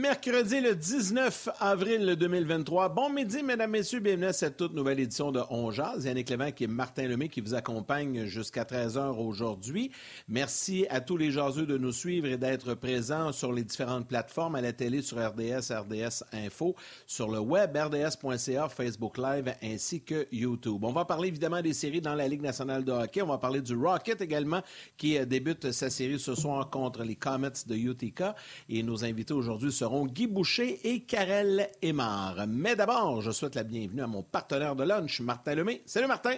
[0.00, 2.88] Mercredi le 19 avril 2023.
[2.88, 4.00] Bon midi, mesdames, messieurs.
[4.00, 6.06] Bienvenue à cette toute nouvelle édition de On Jazz.
[6.06, 9.90] Yannick Lévent et Martin Lemay qui vous accompagnent jusqu'à 13h aujourd'hui.
[10.26, 14.54] Merci à tous les jaseux de nous suivre et d'être présents sur les différentes plateformes,
[14.54, 16.74] à la télé, sur RDS, RDS Info,
[17.06, 20.82] sur le web, rds.ca, Facebook Live ainsi que YouTube.
[20.82, 23.20] On va parler évidemment des séries dans la Ligue nationale de hockey.
[23.20, 24.62] On va parler du Rocket également
[24.96, 28.34] qui débute sa série ce soir contre les Comets de Utica.
[28.70, 32.46] Et nos invités aujourd'hui seront Guy Boucher et Karel Aymar.
[32.46, 35.82] Mais d'abord, je souhaite la bienvenue à mon partenaire de lunch, Martin Lemay.
[35.84, 36.36] Salut Martin.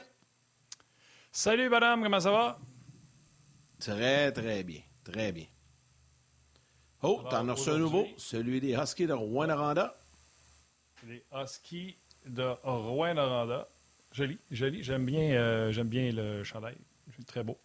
[1.31, 2.59] Salut madame, comment ça va?
[3.79, 4.81] Très, très bien.
[5.05, 5.47] Très bien.
[7.03, 9.97] Oh, t'en as reçu un nouveau, celui des Huskies de Rouen-Noranda.
[11.07, 13.69] Les Huskies de Rouen-Noranda.
[14.13, 14.83] Joli, joli.
[14.83, 16.77] J'aime bien, euh, j'aime bien le chandail.
[17.27, 17.59] Très beau.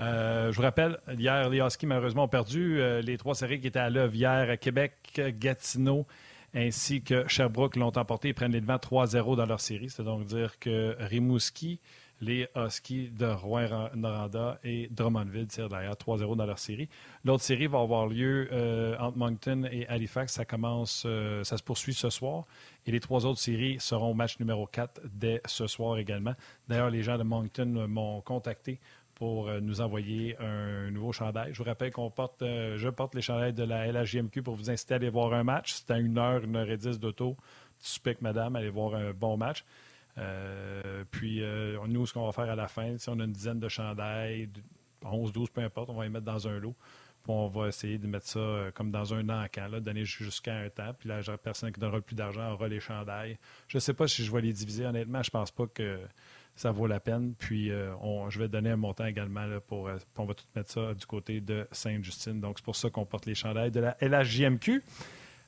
[0.00, 3.66] Euh, je vous rappelle, hier, les Huskies, malheureusement, ont perdu euh, les trois séries qui
[3.66, 4.58] étaient à l'œuvre hier.
[4.58, 6.06] Québec, Gatineau
[6.54, 8.28] ainsi que Sherbrooke l'ont emporté.
[8.28, 9.90] Ils prennent les devants 3-0 dans leur série.
[9.90, 11.80] C'est donc dire que Rimouski,
[12.22, 16.88] les Huskies de Rouen-Noranda et Drummondville tirent derrière 3-0 dans leur série.
[17.24, 20.32] L'autre série va avoir lieu euh, entre Moncton et Halifax.
[20.32, 21.06] Ça commence,
[21.44, 22.46] ça se poursuit ce soir.
[22.86, 26.34] Et les trois autres séries seront au match numéro 4 dès ce soir également.
[26.68, 28.80] D'ailleurs, les gens de Moncton m'ont contacté
[29.20, 31.52] pour euh, nous envoyer un nouveau chandail.
[31.52, 34.70] Je vous rappelle qu'on porte, euh, je porte les chandails de la LHJMQ pour vous
[34.70, 35.74] inciter à aller voir un match.
[35.74, 37.36] C'est à 1 heure, 1 heure et 10 d'auto.
[37.78, 39.62] Suspect, madame, aller voir un bon match.
[40.16, 41.42] Euh, puis,
[41.86, 44.48] nous, ce qu'on va faire à la fin, si on a une dizaine de chandails,
[45.04, 46.74] 11, 12, peu importe, on va les mettre dans un lot.
[47.22, 50.70] Puis on va essayer de mettre ça comme dans un encan, là, donner jusqu'à un
[50.70, 50.94] temps.
[50.98, 53.36] Puis la personne qui donnera le plus d'argent aura les chandails.
[53.68, 54.86] Je ne sais pas si je vais les diviser.
[54.86, 56.00] Honnêtement, je pense pas que
[56.56, 57.34] ça vaut la peine.
[57.38, 57.92] Puis euh,
[58.28, 59.88] je vais donner un montant également pour.
[59.88, 62.40] Euh, on va tout mettre ça du côté de Sainte-Justine.
[62.40, 64.82] Donc c'est pour ça qu'on porte les chandails de la LHJMQ.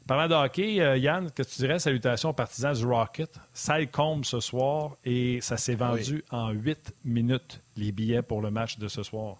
[0.07, 3.39] Parlant de hockey, euh, Yann, que tu dirais salutations aux partisans du Rocket.
[3.53, 8.51] Ça combe ce soir et ça s'est vendu en huit minutes, les billets pour le
[8.51, 9.37] match de ce soir.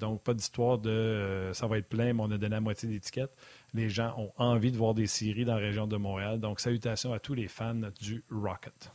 [0.00, 3.30] donc, pas d'histoire de ça va être plein, mais on a donné la moitié d'étiquettes.
[3.72, 6.40] Les gens ont envie de voir des séries dans la région de Montréal.
[6.40, 8.90] Donc, salutations à tous les fans du Rocket.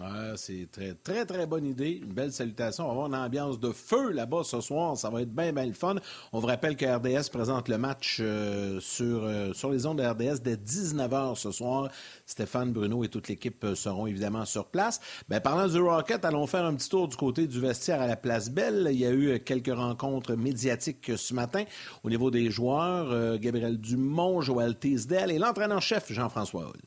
[0.00, 2.00] Ah, c'est très, très, très bonne idée.
[2.02, 2.84] Une belle salutation.
[2.84, 4.96] On va avoir une ambiance de feu là-bas ce soir.
[4.96, 5.96] Ça va être bien, bien le fun.
[6.32, 10.02] On vous rappelle que RDS présente le match euh, sur, euh, sur les ondes de
[10.02, 11.90] RDS dès 19h ce soir.
[12.24, 14.98] Stéphane, Bruno et toute l'équipe euh, seront évidemment sur place.
[15.28, 18.16] Bien, parlant du Rocket, allons faire un petit tour du côté du vestiaire à la
[18.16, 18.88] Place Belle.
[18.90, 21.64] Il y a eu quelques rencontres médiatiques ce matin
[22.02, 23.38] au niveau des joueurs.
[23.38, 26.80] Gabriel Dumont, Joël Tisdale et l'entraîneur-chef Jean-François Hull.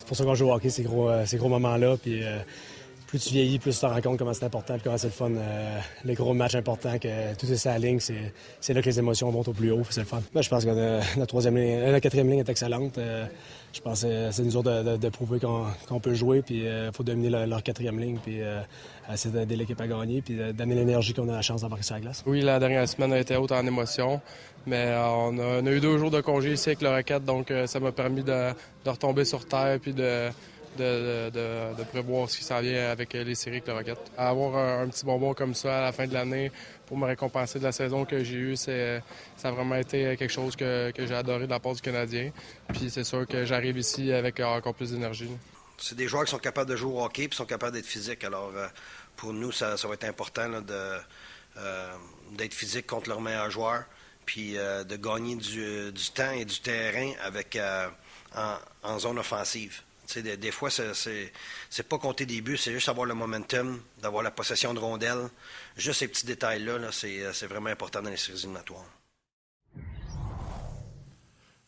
[0.00, 1.96] C'est pour ça qu'on joue au hockey, ces gros, euh, ces gros moments-là.
[2.02, 2.38] Puis, euh,
[3.06, 5.30] plus tu vieillis, plus tu te rends compte comment c'est important, comment c'est le fun.
[5.30, 9.30] Euh, les gros matchs importants, que tout est sa ligne, c'est là que les émotions
[9.32, 10.22] montent au plus haut, c'est le fun.
[10.34, 10.70] je pense que
[11.18, 13.00] la, troisième ligne, la quatrième ligne est excellente.
[13.72, 17.46] je pense que c'est nous autres de, prouver qu'on peut jouer, puis il faut dominer
[17.46, 18.42] leur, quatrième ligne, puis
[19.12, 22.02] essayer d'aider l'équipe à gagner, puis d'amener l'énergie qu'on a la chance d'avoir sur la
[22.02, 22.22] glace.
[22.26, 24.20] Oui, la dernière semaine a été haute en émotion.
[24.66, 27.66] Mais euh, on a, eu deux jours de congé ici avec le Rocket, donc euh,
[27.66, 28.52] ça m'a permis de,
[28.84, 30.28] retomber sur terre puis de,
[30.76, 33.98] de, prévoir ce qui s'en vient avec les séries avec le Rocket.
[34.18, 36.52] Avoir un, petit bonbon comme ça à la fin de l'année
[36.86, 39.00] pour me récompenser de la saison que j'ai eue, ça
[39.44, 42.30] a vraiment été quelque chose que, j'ai adoré de la part du Canadien.
[42.68, 45.30] Puis c'est sûr que j'arrive ici avec encore plus d'énergie.
[45.78, 48.24] C'est des joueurs qui sont capables de jouer au hockey et sont capables d'être physiques.
[48.24, 48.66] Alors euh,
[49.16, 50.48] pour nous, ça, va être important
[52.36, 53.84] d'être physique contre leurs meilleurs joueurs
[54.26, 57.88] puis euh, de gagner du, temps et du terrain avec euh,
[58.82, 59.80] en, zone offensive.
[60.14, 64.32] Des, des, fois, c'est pas compter des buts, c'est juste avoir le momentum, d'avoir la
[64.32, 65.28] possession de rondelles.
[65.76, 68.86] Juste ces petits détails-là, -là, euh, c'est vraiment important dans les séries éliminatoires.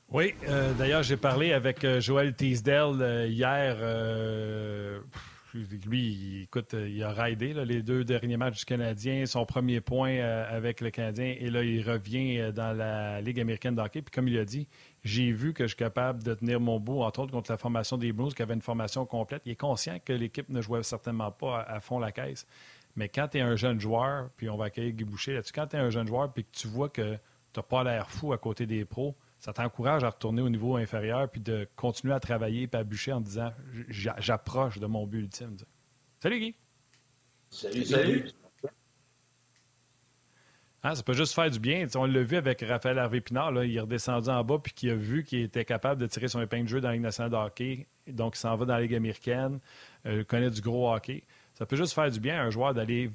[0.09, 0.35] Oui,
[0.77, 3.77] d'ailleurs, j'ai parlé avec Joël Teasdale hier
[5.55, 10.57] lui, écoute, il a raidé les deux derniers matchs du Canadien, son premier point euh,
[10.57, 14.03] avec le Canadien, et là, il revient euh, dans la Ligue américaine d'hockey.
[14.03, 14.67] Puis comme il a dit,
[15.05, 17.99] j'ai vu que je suis capable de tenir mon bout, entre autres contre la formation
[17.99, 19.43] des Blues, qui avait une formation complète.
[19.45, 22.47] Il est conscient que l'équipe ne jouait certainement pas à, fond la caisse.
[22.97, 25.67] Mais quand tu es un jeune joueur, puis on va accueillir Guy Boucher là-dessus, quand
[25.67, 27.15] tu es un jeune joueur, puis que tu vois que
[27.53, 30.77] tu n'as pas l'air fou à côté des pros, ça t'encourage à retourner au niveau
[30.77, 33.53] inférieur puis de continuer à travailler et à bûcher en disant
[33.89, 35.57] j'approche de mon but ultime.
[36.21, 36.55] Salut Guy.
[37.51, 38.31] Salut, salut.
[40.85, 41.87] Ah, ça peut juste faire du bien.
[41.97, 43.65] on l'a vu avec Raphaël Harvey-Pinard.
[43.65, 46.41] Il est redescendu en bas puis qui a vu qu'il était capable de tirer son
[46.41, 47.89] épingle de jeu dans la Ligue nationale de hockey.
[48.07, 49.59] Donc, il s'en va dans la Ligue américaine.
[50.07, 51.25] Euh, il connaît du gros hockey.
[51.55, 53.11] Ça peut juste faire du bien à un joueur d'aller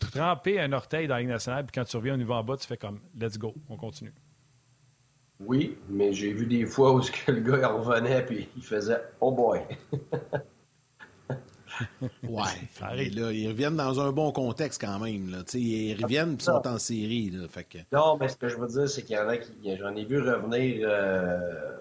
[0.00, 2.56] tremper un orteil dans la Ligue nationale puis quand tu reviens au niveau en bas,
[2.56, 4.12] tu fais comme «let's go», on continue.
[5.40, 9.32] Oui, mais j'ai vu des fois où le gars il revenait et il faisait Oh
[9.32, 9.60] boy!
[12.22, 15.30] ouais, là, ils reviennent dans un bon contexte quand même.
[15.30, 15.38] Là.
[15.54, 17.30] Ils reviennent et sont en série.
[17.30, 17.78] Là, fait que...
[17.92, 19.52] Non, mais ce que je veux dire, c'est qu'il y en a qui.
[19.76, 21.72] J'en ai vu revenir euh,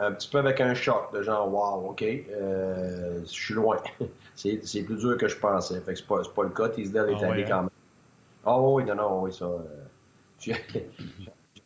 [0.00, 3.78] un petit peu avec un choc, de genre Wow, OK, euh, je suis loin.
[4.34, 5.80] c'est plus dur que je pensais.
[5.80, 6.68] Fait que c'est pas, pas le cas.
[6.68, 7.62] Tisdale est ah allé quand hein?
[7.62, 7.70] même.
[8.44, 9.44] Oh oui, non, non, oui, ça.
[9.44, 10.52] Euh,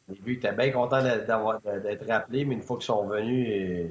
[0.09, 3.91] j'ai vu que bien content d'être rappelé, mais une fois qu'ils sont venus,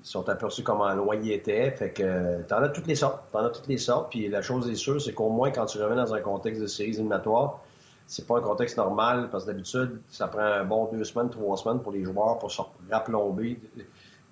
[0.00, 1.70] ils sont aperçus comment loin ils étaient.
[1.72, 3.24] Fait que t'en as toutes les sortes.
[3.32, 4.10] T'en as toutes les sortes.
[4.10, 6.66] Puis la chose est sûre, c'est qu'au moins quand tu reviens dans un contexte de
[6.66, 7.60] séries éliminatoires,
[8.06, 11.56] c'est pas un contexte normal parce que d'habitude, ça prend un bon deux semaines, trois
[11.56, 13.60] semaines pour les joueurs pour se rapplomber.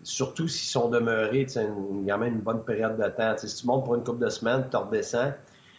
[0.02, 3.36] Surtout s'ils sont demeurés, il y a même une bonne période de temps.
[3.36, 5.32] si tu montes pour une couple de semaines, tu redescends.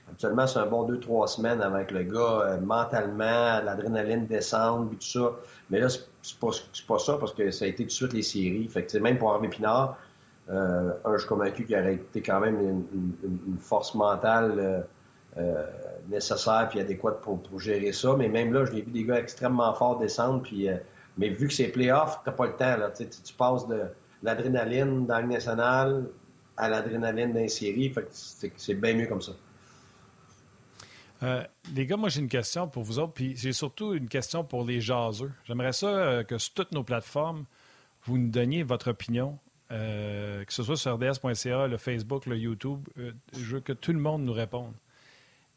[0.10, 5.02] Habituellement, c'est un bon deux, trois semaines avec le gars euh, mentalement, l'adrénaline descendre, tout
[5.02, 5.32] ça.
[5.70, 6.50] Mais là, c'est pas,
[6.88, 8.70] pas ça parce que ça a été tout de suite les séries.
[9.02, 9.98] Même pour Harvey Pinard,
[10.50, 14.84] euh, un, je suis convaincu qu'il aurait été quand même une, force mentale
[15.38, 15.64] euh,
[16.10, 18.16] nécessaire puis adéquate pour, gérer ça.
[18.18, 20.42] Mais même là, je l'ai vu des gars extrêmement forts descendre.
[20.42, 20.68] Puis,
[21.20, 22.76] mais vu que c'est playoff, t'as pas le temps.
[22.98, 23.84] Tu, passes de
[24.24, 26.06] l'adrénaline dans le national
[26.58, 27.92] à l'adrénaline dans les séries.
[27.92, 29.34] Fait c'est bien mieux comme ça.
[31.21, 31.44] Euh,
[31.74, 34.63] les gars, moi j'ai une question pour vous autres, puis j'ai surtout une question pour
[34.63, 35.31] les jaseux.
[35.45, 37.45] J'aimerais ça euh, que sur toutes nos plateformes,
[38.04, 39.38] vous nous donniez votre opinion,
[39.71, 42.88] euh, que ce soit sur RDS.ca, le Facebook, le YouTube.
[42.95, 44.74] je veux que tout le monde nous réponde.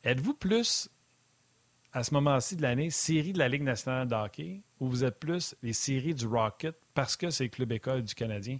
[0.05, 0.91] Êtes-vous plus,
[1.93, 5.21] à ce moment-ci de l'année, série de la Ligue nationale de hockey ou vous êtes
[5.21, 8.59] plus les séries du Rocket parce que c'est le club école du Canadien?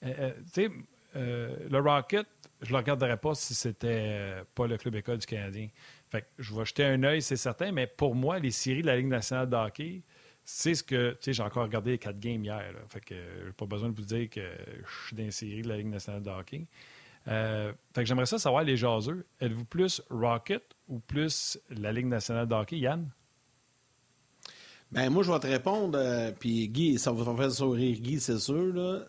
[0.00, 0.08] tu
[0.52, 0.70] sais,
[1.14, 2.26] le Rocket,
[2.62, 5.68] je ne le regarderais pas si c'était pas le club école du Canadien.
[6.10, 8.86] Fait que je vais jeter un œil, c'est certain, mais pour moi, les séries de
[8.86, 10.02] la Ligue nationale de hockey,
[10.44, 11.12] c'est ce que.
[11.12, 12.72] Tu sais, j'ai encore regardé les quatre games hier.
[12.88, 15.68] fait que j'ai pas besoin de vous dire que je suis dans les séries de
[15.68, 16.66] la Ligue nationale de hockey.
[17.28, 22.06] Euh, fait que j'aimerais ça savoir, les jaseux, êtes-vous plus Rocket ou plus la Ligue
[22.06, 23.10] nationale de hockey, Yann?
[24.90, 28.38] Ben moi, je vais te répondre, euh, puis Guy, ça va faire sourire Guy, c'est
[28.38, 28.72] sûr.
[28.74, 29.04] Là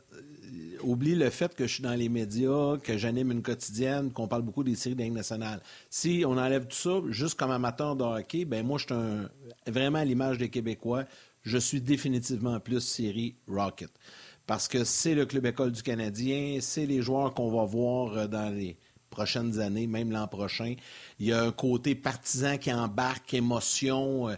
[0.83, 4.41] oublie le fait que je suis dans les médias, que j'anime une quotidienne, qu'on parle
[4.41, 5.61] beaucoup des séries de nationale.
[5.89, 9.99] Si on enlève tout ça, juste comme amateur de hockey, ben moi, je suis vraiment
[9.99, 11.05] à l'image des Québécois.
[11.43, 13.91] Je suis définitivement plus série Rocket.
[14.45, 18.27] Parce que c'est le club école du Canadien, c'est les joueurs qu'on va voir euh,
[18.27, 18.77] dans les
[19.09, 20.75] prochaines années, même l'an prochain.
[21.19, 24.29] Il y a un côté partisan qui embarque, émotion.
[24.29, 24.35] Euh,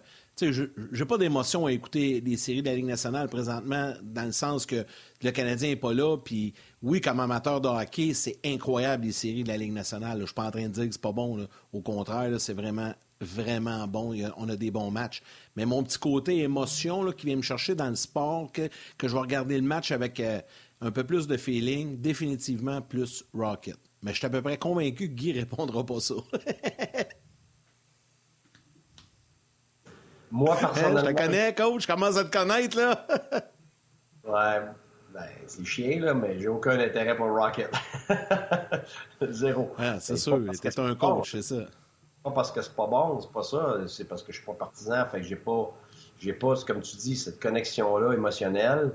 [0.50, 4.32] je n'ai pas d'émotion à écouter des séries de la Ligue nationale présentement, dans le
[4.32, 4.86] sens que
[5.22, 6.18] le Canadien n'est pas là.
[6.18, 10.18] Puis oui, comme amateur de hockey, c'est incroyable les séries de la Ligue nationale.
[10.18, 11.48] Je ne suis pas en train de dire que c'est pas bon.
[11.74, 14.16] Au contraire, c'est vraiment, vraiment bon.
[14.38, 15.22] on a des bons matchs.
[15.56, 18.70] Mais mon petit côté émotion qui vient me chercher dans le sport, que,
[19.02, 20.42] je vais regarder le match avec euh,
[20.82, 23.78] un peu plus de feeling, définitivement plus Rocket.
[24.02, 26.16] Mais je suis à peu près convaincu que Guy répondra pas ça.
[30.32, 31.00] Moi, personnellement.
[31.02, 31.82] je te connais, coach.
[31.84, 33.06] Je commence à te connaître, là?
[34.24, 34.66] ouais.
[35.14, 37.70] Ben, c'est chiant, là, mais j'ai aucun intérêt pour Rocket.
[39.30, 39.76] Zéro.
[40.00, 40.40] c'est sûr.
[40.62, 41.66] T'es un coach, c'est ça.
[42.24, 43.78] Pas parce que c'est pas bon, c'est pas ça.
[43.88, 45.06] C'est parce que je suis pas partisan.
[45.08, 45.74] Fait que j'ai pas,
[46.20, 48.94] j'ai pas, comme tu dis, cette connexion-là émotionnelle.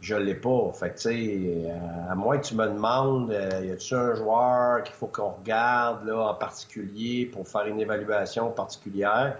[0.00, 0.70] Je l'ai pas.
[0.74, 1.72] Fait que, tu sais,
[2.08, 6.06] à moins que tu me demandes, euh, y a-tu un joueur qu'il faut qu'on regarde,
[6.06, 9.38] là, en particulier, pour faire une évaluation particulière?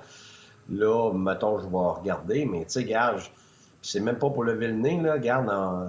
[0.71, 3.21] Là, mettons, je vais regarder, mais tu sais, regarde,
[3.81, 5.15] c'est même pas pour le nez, là.
[5.15, 5.89] Regarde, euh,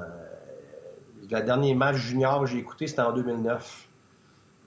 [1.30, 3.88] le dernier match junior que j'ai écouté, c'était en 2009.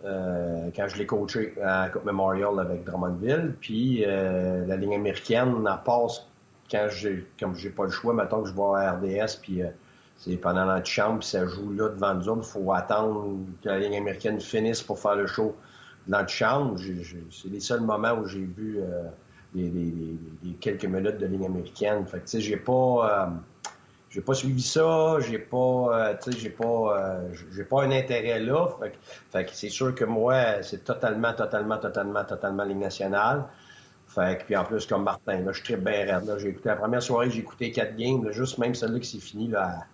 [0.05, 3.55] Euh, quand je l'ai coaché à Coupe Memorial avec Drummondville.
[3.61, 6.27] Puis euh, la ligne américaine, elle passe
[6.69, 9.63] quand j'ai comme j'ai pas le choix, mettons que je vais à RDS, puis
[10.17, 12.45] c'est pendant l'antichambre, puis ça joue là devant nous autres.
[12.47, 15.55] Faut attendre que la ligne américaine finisse pour faire le show
[16.09, 16.81] de l'antichambre.
[17.31, 18.81] C'est les seuls moments où j'ai vu
[19.55, 22.07] des, quelques minutes de ligne américaine.
[22.07, 23.27] Fait que, tu sais, j'ai pas, euh,
[24.11, 28.69] j'ai pas suivi ça, j'ai pas, euh, j'ai pas, euh, j'ai pas un intérêt là.
[29.31, 33.45] Fait que, c'est sûr que moi, c'est totalement, totalement, totalement, totalement ligne nationale.
[34.09, 36.27] Fait que, puis en plus, comme Martin, là, je suis très bien raide.
[36.27, 36.39] Là.
[36.39, 39.49] J'ai écouté la première soirée, j'ai écouté quatre games, juste même celle-là qui s'est finie
[39.49, 39.87] là,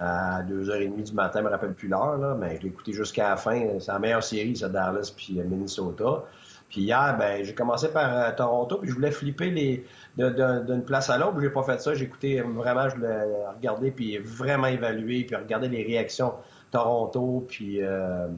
[0.00, 3.30] à, 2h30 du matin, je me rappelle plus l'heure, là, mais je l'ai écouté jusqu'à
[3.30, 3.78] la fin.
[3.78, 6.24] C'est la meilleure série, c'est Dallas puis Minnesota.
[6.68, 11.10] Puis hier, ben, j'ai commencé par euh, Toronto, puis je voulais flipper les d'une place
[11.10, 11.40] à l'autre.
[11.40, 11.94] J'ai pas fait ça.
[11.94, 16.34] J'ai écouté euh, vraiment, je voulais regarder, puis vraiment évaluer, puis regarder les réactions
[16.70, 18.28] Toronto, puis, euh,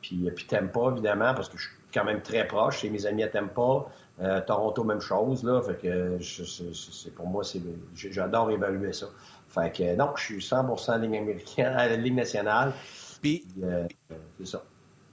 [0.00, 2.80] puis, puis Tampa, évidemment, parce que je suis quand même très proche.
[2.80, 3.86] C'est mes amis à Tampa.
[4.46, 5.44] Toronto, même chose.
[5.44, 7.60] Là, fait que c'est, pour moi, c'est,
[7.94, 9.08] j'adore évaluer ça.
[9.48, 12.72] Fait que non, je suis 100% ligne américaine, à la Ligue nationale.
[13.20, 13.46] Puis,
[14.38, 14.62] c'est ça.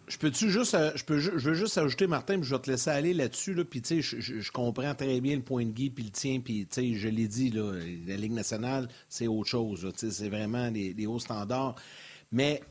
[0.08, 3.14] Je peux-tu juste, euh, je peux, veux juste ajouter, Martin, je vais te laisser aller
[3.14, 6.10] là-dessus, là, puis tu sais, je, comprends très bien le point de Guy, puis le
[6.10, 7.72] tien, puis tu sais, je l'ai dit, là,
[8.06, 11.76] la Ligue nationale, c'est autre chose, tu sais, c'est vraiment des hauts standards.
[12.34, 12.62] Mais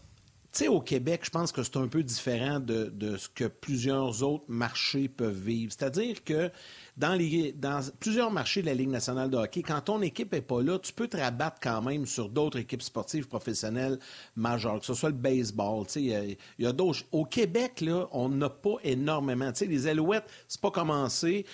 [0.53, 4.45] sais, au Québec, je pense que c'est un peu différent de, ce que plusieurs autres
[4.49, 5.73] marchés peuvent vivre.
[5.77, 6.51] C'est-à-dire que
[6.97, 10.43] dans, les, dans plusieurs marchés de la Ligue nationale de hockey, quand ton équipe n'est
[10.43, 13.99] pas là, tu peux te rabattre quand même sur d'autres équipes sportives professionnelles
[14.37, 15.87] majeures, que ce soit le baseball.
[15.97, 17.01] Il y y a d'autres.
[17.13, 19.51] Au Québec, là, on n'a pas énormément.
[19.53, 21.47] Tu sais, les Alouettes, c'est pas commencé.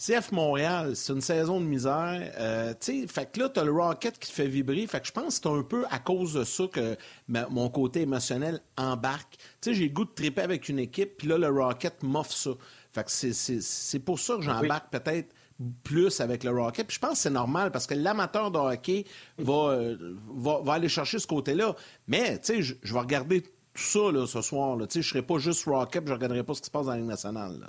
[0.00, 2.32] CF Montréal, c'est une saison de misère.
[2.38, 4.86] Euh, fait que là, tu as le Rocket qui te fait vibrer.
[4.86, 6.96] Fait que je pense que c'est un peu à cause de ça que
[7.28, 9.36] mon côté émotionnel embarque.
[9.62, 12.50] J'ai le goût de triper avec une équipe, puis là, le Rocket m'offre ça.
[12.94, 15.34] Fait que c'est pour ça que j'embarque peut-être
[15.84, 16.86] plus avec le Rocket.
[16.86, 19.04] Puis je pense que c'est normal parce que l'amateur de hockey
[19.36, 21.76] va, euh, va, aller chercher ce côté-là.
[22.08, 24.78] Mais, tu sais, je vais regarder tout ça là, ce soir.
[24.78, 26.92] Je ne serai pas juste Rocket, je ne regarderai pas ce qui se passe dans
[26.92, 27.60] la Ligue nationale.
[27.60, 27.68] Là.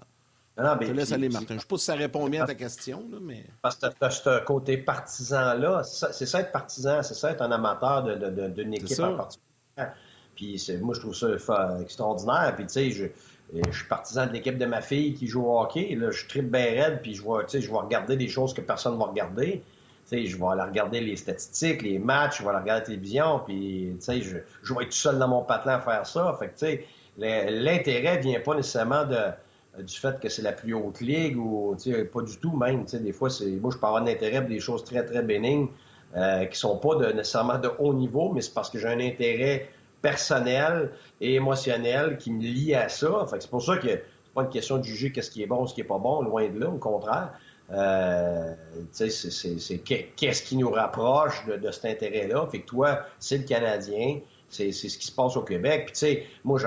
[0.62, 1.48] Non, je te laisse aller, Martin.
[1.50, 3.04] Je ne sais pas si ça répond bien à ta question.
[3.12, 3.46] Là, mais...
[3.62, 5.84] Parce que tu as ce côté partisan-là.
[5.84, 9.88] C'est ça être partisan, c'est ça être un amateur d'une de, de, équipe en particulier.
[10.36, 12.54] Puis moi, je trouve ça extraordinaire.
[12.56, 13.06] Puis tu sais, je,
[13.54, 15.96] je suis partisan de l'équipe de ma fille qui joue au hockey.
[15.96, 18.94] Là, je tripe bien raide, puis je vois, je vais regarder des choses que personne
[18.94, 19.64] ne va regarder.
[20.12, 23.98] je vais aller regarder les statistiques, les matchs, je vais aller regarder la télévision, puis
[24.00, 26.38] je, je vais être tout seul dans mon patelin à faire ça.
[26.40, 26.84] Fait que,
[27.18, 29.32] l'intérêt vient pas nécessairement de, euh,
[29.80, 31.76] du fait que c'est la plus haute ligue ou
[32.14, 32.86] pas du tout même.
[32.86, 35.68] Des fois, c'est moi je peux avoir un pour des choses très, très bénignes
[36.16, 39.00] euh, qui sont pas de, nécessairement de haut niveau, mais c'est parce que j'ai un
[39.00, 39.70] intérêt
[40.02, 43.26] personnel et émotionnel qui me lie à ça.
[43.30, 45.66] Fait c'est pour ça que c'est pas une question de juger qu'est-ce qui est bon,
[45.68, 47.32] ce qui est pas bon, loin de là, au contraire.
[47.72, 48.54] Euh,
[48.92, 52.46] c'est qu'est-ce qui nous rapproche de, cet intérêt-là.
[52.52, 55.84] Fait que toi, c'est le Canadien, c'est ce qui se passe au Québec.
[55.86, 56.60] Puis tu sais, moi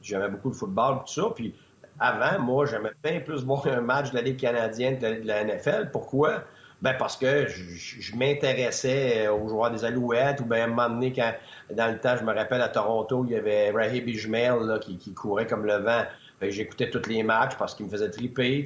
[0.00, 1.28] j'aimais beaucoup le football, tout ça.
[1.34, 1.54] Puis
[2.02, 5.44] avant, moi, j'aimais bien plus voir un match de la Ligue canadienne que de la
[5.44, 5.90] NFL.
[5.92, 6.44] Pourquoi?
[6.82, 11.32] Ben parce que je, m'intéressais aux joueurs des Alouettes ou bien à un moment quand,
[11.70, 15.14] dans le temps, je me rappelle à Toronto, il y avait Rahib Ismail qui, qui
[15.14, 16.02] courait comme le vent.
[16.50, 18.64] J'écoutais tous les matchs parce qu'il me faisait triper.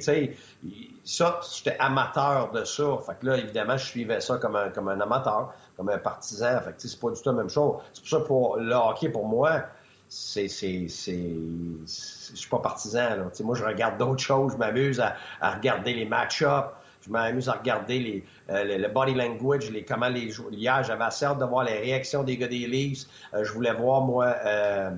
[1.03, 2.97] Ça, j'étais amateur de ça.
[3.05, 6.59] Fait là, évidemment, je suivais ça comme un, amateur, comme un partisan.
[6.61, 7.75] Fait c'est pas du tout la même chose.
[7.93, 9.61] C'est pour ça pour le hockey, pour moi,
[10.09, 11.35] c'est, c'est, c'est,
[11.85, 13.09] je suis pas partisan.
[13.17, 13.29] Là.
[13.43, 14.53] moi, je regarde d'autres choses.
[14.53, 16.69] Je m'amuse à, regarder les match-ups.
[17.05, 21.25] Je m'amuse à regarder les, euh, le, body language, les, comment les Hier, j'avais assez
[21.25, 23.05] hâte de voir les réactions des gars des Leafs.
[23.33, 24.91] Euh, je voulais voir, moi, euh,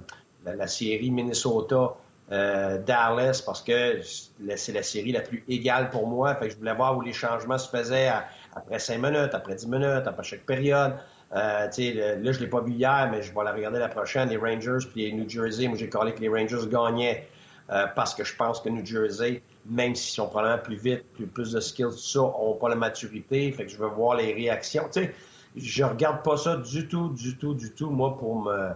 [0.45, 1.95] la, série Minnesota.
[2.31, 6.35] Dallas parce que c'est la série la plus égale pour moi.
[6.35, 8.11] Fait que je voulais voir où les changements se faisaient
[8.55, 10.93] après cinq minutes, après dix minutes, après chaque période.
[11.33, 14.29] Euh, là, je l'ai pas vu hier, mais je vais la regarder la prochaine.
[14.29, 15.67] Les Rangers puis les New Jersey.
[15.67, 17.27] Moi, j'ai collé que les Rangers gagnaient
[17.69, 21.27] euh, parce que je pense que New Jersey, même s'ils sont probablement plus vite, plus,
[21.27, 23.51] plus de skills, tout ça, n'ont pas la maturité.
[23.51, 24.87] Fait que je veux voir les réactions.
[24.91, 25.13] sais,
[25.55, 28.69] je regarde pas ça du tout, du tout, du tout, moi, pour me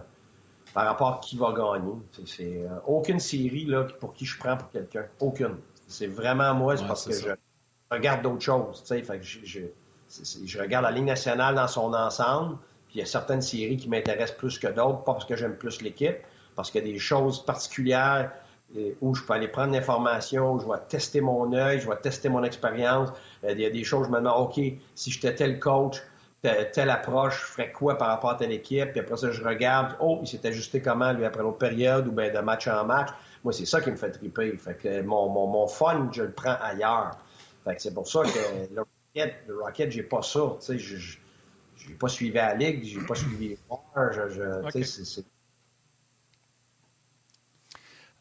[0.74, 1.92] par rapport à qui va gagner.
[2.26, 5.06] C'est euh, aucune série là, pour qui je prends pour quelqu'un.
[5.20, 5.56] Aucune.
[5.86, 7.30] C'est vraiment moi, c'est parce que je
[7.90, 8.82] regarde d'autres choses.
[8.86, 9.60] Fait que je,
[10.44, 12.56] je regarde la Ligue nationale dans son ensemble,
[12.86, 15.56] puis il y a certaines séries qui m'intéressent plus que d'autres, pas parce que j'aime
[15.56, 16.18] plus l'équipe,
[16.54, 18.30] parce qu'il y a des choses particulières
[18.76, 21.96] euh, où je peux aller prendre l'information, où je vais tester mon œil, je vais
[21.96, 23.10] tester mon expérience.
[23.44, 24.60] Euh, il y a des choses, je me demande, OK,
[24.94, 26.02] si j'étais tel coach,
[26.72, 28.90] telle, approche, je ferais quoi par rapport à telle équipe?
[28.90, 32.12] Puis après ça, je regarde, oh, il s'est ajusté comment, lui, après l'autre période, ou
[32.12, 33.10] bien de match en match.
[33.42, 34.56] Moi, c'est ça qui me fait triper.
[34.58, 37.16] Fait que mon, mon, fun, je le prends ailleurs.
[37.64, 40.56] Fait que c'est pour ça que le Rocket, j'ai pas ça.
[40.60, 41.18] Tu sais, je
[41.88, 44.12] n'ai pas suivi la Ligue, j'ai pas suivi les joueurs.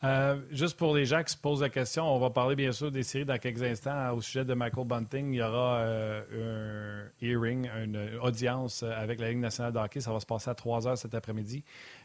[0.03, 2.91] euh, juste pour les gens qui se posent la question, on va parler bien sûr
[2.91, 5.31] des séries dans quelques instants au sujet de Michael Bunting.
[5.31, 10.01] Il y aura euh, un hearing, une audience avec la Ligue nationale de hockey.
[10.01, 11.63] Ça va se passer à 3 heures cet après-midi.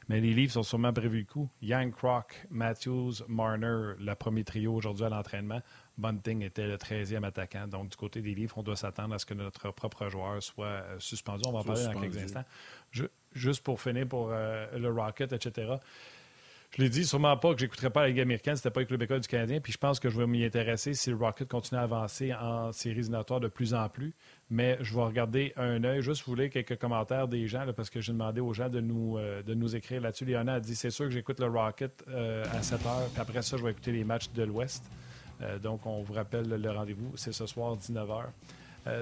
[0.09, 1.49] Mais les livres sont sûrement prévus le coup.
[1.61, 5.61] Young Croc, Matthews, Marner, le premier trio aujourd'hui à l'entraînement.
[5.99, 7.67] Bunting était le 13e attaquant.
[7.67, 10.67] Donc, du côté des livres, on doit s'attendre à ce que notre propre joueur soit
[10.67, 11.43] euh, suspendu.
[11.47, 12.45] On va en parler dans quelques instants.
[13.33, 15.75] juste pour finir pour euh, le Rocket, etc.
[16.77, 19.03] Je l'ai dit sûrement pas que j'écouterais pas la Ligue américaine, c'était pas le club
[19.03, 21.81] école du Canadien, puis je pense que je vais m'y intéresser si le Rocket continue
[21.81, 24.13] à avancer en séries éliminatoires de plus en plus.
[24.51, 28.03] Mais je vais regarder un œil, juste vous voulez quelques commentaires des gens, parce que
[28.03, 30.27] j'ai demandé aux gens de nous, euh, de nous écrire là-dessus.
[30.27, 33.57] Léona a dit c'est sûr que j'écoute le Rocket à 7 heures, puis après ça,
[33.57, 34.85] je vais écouter les matchs de l'Ouest.
[35.63, 38.25] Donc, on vous rappelle le rendez-vous, c'est ce soir, 19h.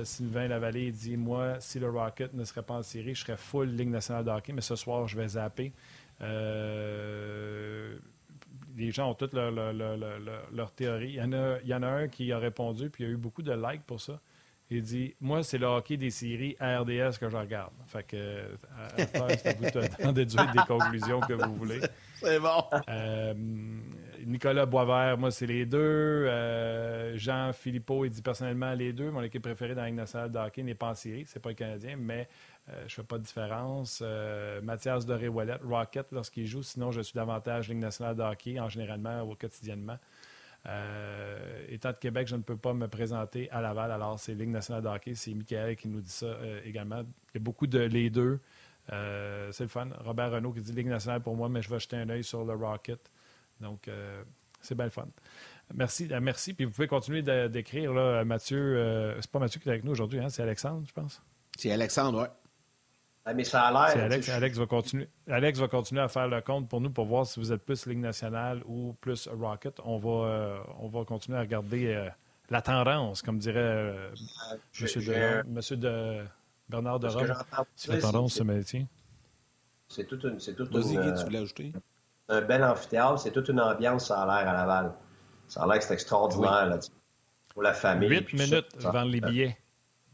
[0.05, 3.69] Sylvain Lavallée dit Moi, si le Rocket ne serait pas en série, je serais full
[3.69, 5.73] Ligue nationale de hockey, mais ce soir, je vais zapper.
[8.77, 11.11] les gens ont toutes leur, leur, théorie.
[11.11, 13.11] Il y, en a, il y en a un qui a répondu, puis il y
[13.11, 14.21] a eu beaucoup de likes pour ça.
[14.69, 17.73] Il dit Moi, c'est le hockey des séries RDS que je regarde.
[17.87, 18.43] Fait que,
[18.77, 21.81] à, c'est vous d'en déduire des conclusions que vous voulez.
[22.17, 22.65] C'est bon.
[22.89, 23.35] Euh,
[24.27, 25.79] Nicolas Boisvert, moi, c'est les deux.
[25.79, 29.11] Euh, Jean Philippot, il dit personnellement les deux.
[29.11, 31.25] Mon équipe préférée dans la Ligue nationale de hockey n'est pas en série.
[31.27, 32.29] C'est pas le Canadien, mais
[32.69, 34.03] euh, je fais pas de différence.
[34.63, 36.63] Mathias Doré-Wallet, Rocket, lorsqu'il joue.
[36.63, 39.99] Sinon, je suis davantage Ligue nationale de hockey, en généralement ou quotidiennement.
[40.69, 43.93] Euh, étant de Québec, je ne peux pas me présenter à Laval.
[43.93, 45.15] Alors, c'est Ligue nationale de.
[45.15, 47.01] C'est Michael qui nous dit ça euh, également.
[47.35, 48.41] Il y a beaucoup de les deux.
[48.93, 49.89] Euh, c'est le fun.
[50.05, 52.45] Robert Renault qui dit Ligue nationale pour moi, mais je vais jeter un œil sur
[52.45, 53.01] le Rocket.
[53.61, 53.89] Donc,
[54.61, 55.09] c'est bien le fun.
[55.75, 56.09] Merci.
[56.21, 56.55] merci.
[56.55, 57.93] Puis vous pouvez continuer d'écrire.
[58.25, 60.29] Mathieu, c'est pas Mathieu qui est avec nous aujourd'hui, hein?
[60.29, 61.23] c'est Alexandre, je pense.
[61.57, 62.29] C'est Alexandre, oui.
[63.29, 64.05] Ah, mais ça a l'air.
[64.05, 67.27] Alex, Alex, va continuer, Alex va continuer à faire le compte pour nous pour voir
[67.27, 69.81] si vous êtes plus Ligue nationale ou plus Rocket.
[69.85, 72.09] On va, euh, on va continuer à regarder euh,
[72.51, 74.11] la tendance, comme dirait euh,
[74.81, 76.25] monsieur, de,
[76.69, 77.35] Bernard de Rome.
[77.75, 78.87] C'est la tendance, ce métier.
[79.89, 80.39] C'est toute une.
[80.39, 81.73] C'est toute une, tu voulais ajouter?
[82.29, 84.93] Un bel amphithéâtre, c'est toute une ambiance, ça a l'air à Laval.
[85.49, 86.79] Ça a l'air que c'est extraordinaire là,
[87.49, 88.09] pour la famille.
[88.09, 89.57] Huit minutes, vendre les billets.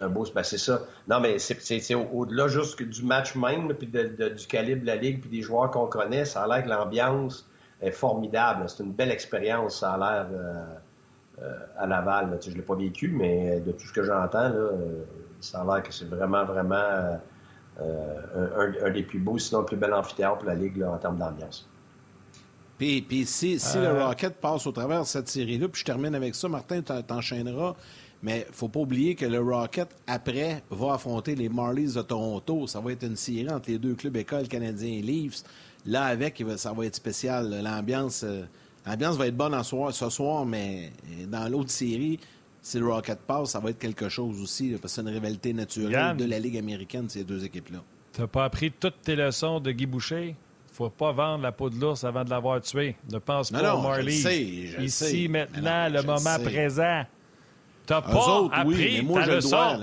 [0.02, 0.80] Un beau, ben c'est ça.
[1.06, 5.30] Non, mais c'est au-delà juste du match même, puis du calibre de la Ligue, puis
[5.30, 6.24] des joueurs qu'on connaît.
[6.24, 7.48] Ça a l'air que l'ambiance
[7.80, 8.68] est formidable.
[8.68, 10.64] C'est une belle expérience, ça a l'air euh,
[11.40, 12.36] euh, à Laval.
[12.44, 15.04] je ne l'ai pas vécu, mais de tout ce que j'entends, euh,
[15.40, 17.20] ça a l'air que c'est vraiment, vraiment
[17.80, 21.68] un, des plus beaux, sinon le plus bel amphithéâtre pour la Ligue en termes d'ambiance.
[22.82, 26.16] Puis, puis si, si le Rocket passe au travers de cette série-là, puis je termine
[26.16, 27.76] avec ça, Martin, t'enchaîneras.
[28.24, 32.02] Mais il ne faut pas oublier que le Rocket, après, va affronter les Marlies de
[32.02, 32.66] Toronto.
[32.66, 35.44] Ça va être une série entre les deux clubs écoles canadiens et Leafs.
[35.86, 37.62] Là, avec, ça va être spécial.
[37.62, 38.42] L'ambiance, euh,
[38.84, 40.90] l'ambiance va être bonne en soir, ce soir, mais
[41.28, 42.18] dans l'autre série,
[42.62, 45.52] si le Rocket passe, ça va être quelque chose aussi, parce que c'est une rivalité
[45.52, 47.78] naturelle de la Ligue américaine, ces deux équipes-là.
[48.12, 50.34] Tu n'as pas appris toutes tes leçons de Guy Boucher?
[50.72, 52.96] Faut pas vendre la peau de l'ours avant de l'avoir tué.
[53.10, 54.74] Ne pense pas aux Marlies.
[54.80, 57.04] Ici, maintenant, le moment présent.
[57.86, 59.78] T'as pas autres, appris oui, mais moi, je le dois.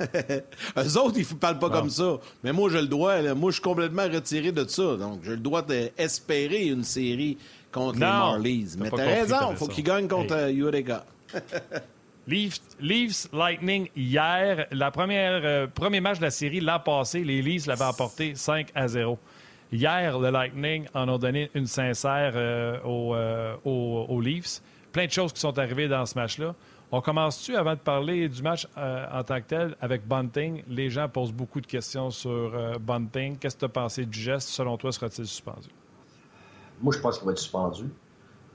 [0.78, 2.18] Eux autres, ils ne parlent pas comme ça.
[2.42, 3.34] Mais moi, je le dois.
[3.34, 4.96] Moi, je suis complètement retiré de ça.
[4.96, 7.36] Donc, je le dois d'espérer une série
[7.70, 8.76] contre les Marlies.
[8.78, 10.58] Mais t'as raison, il faut qu'ils gagnent contre hey.
[10.58, 11.04] Eureka.
[12.26, 14.66] Leafs, Lightning hier.
[14.70, 18.68] La première, euh, premier match de la série l'an passé, les Leafs l'avaient emporté 5
[18.74, 19.18] à 0.
[19.72, 24.60] Hier, le Lightning en ont donné une sincère euh, euh, aux Leafs.
[24.92, 26.54] Plein de choses qui sont arrivées dans ce match-là.
[26.92, 30.64] On commence-tu, avant de parler du match euh, en tant que tel, avec Bunting?
[30.66, 33.38] Les gens posent beaucoup de questions sur euh, Bunting.
[33.38, 34.48] Qu'est-ce que tu as pensé du geste?
[34.48, 35.68] Selon toi, sera-t-il suspendu?
[36.82, 37.84] Moi, je pense qu'il va être suspendu.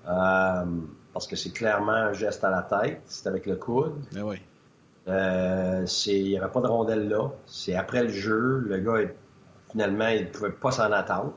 [0.07, 0.65] Euh,
[1.13, 3.03] parce que c'est clairement un geste à la tête.
[3.05, 3.93] C'est avec le coude.
[4.11, 4.37] Mais ben oui.
[6.07, 7.31] il n'y avait pas de rondelle là.
[7.45, 8.65] C'est après le jeu.
[8.67, 9.09] Le gars,
[9.75, 11.33] finalement, il ne pouvait pas s'en attendre.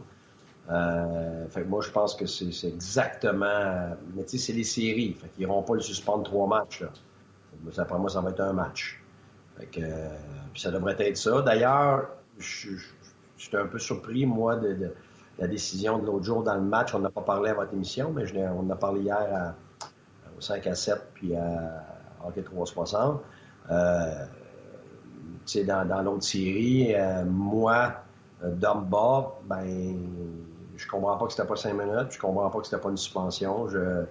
[0.71, 3.97] Euh, fait moi, je pense que c'est exactement.
[4.15, 5.15] Mais tu sais, c'est les séries.
[5.15, 6.83] Fait qu'ils n'iront pas le suspendre trois matchs.
[6.83, 6.89] Là.
[7.79, 9.03] Après moi, ça va être un match.
[9.59, 9.81] Fait que,
[10.53, 11.43] puis ça devrait être ça.
[11.43, 14.93] D'ailleurs, j'étais un peu surpris, moi, de,
[15.41, 16.95] la décision de l'autre jour dans le match.
[16.95, 19.55] On n'a pas parlé à votre émission, mais on en a parlé hier
[20.37, 21.85] au 5 à 7 puis à
[22.25, 23.21] Hockey 360.
[23.71, 24.27] Euh,
[25.45, 28.05] tu sais, dans, l'autre série, euh, moi,
[28.43, 29.97] d'homme bas, ben
[30.77, 32.97] je comprends pas que c'était pas cinq minutes, je comprends pas que c'était pas une
[32.97, 33.69] suspension.
[33.69, 34.05] Je,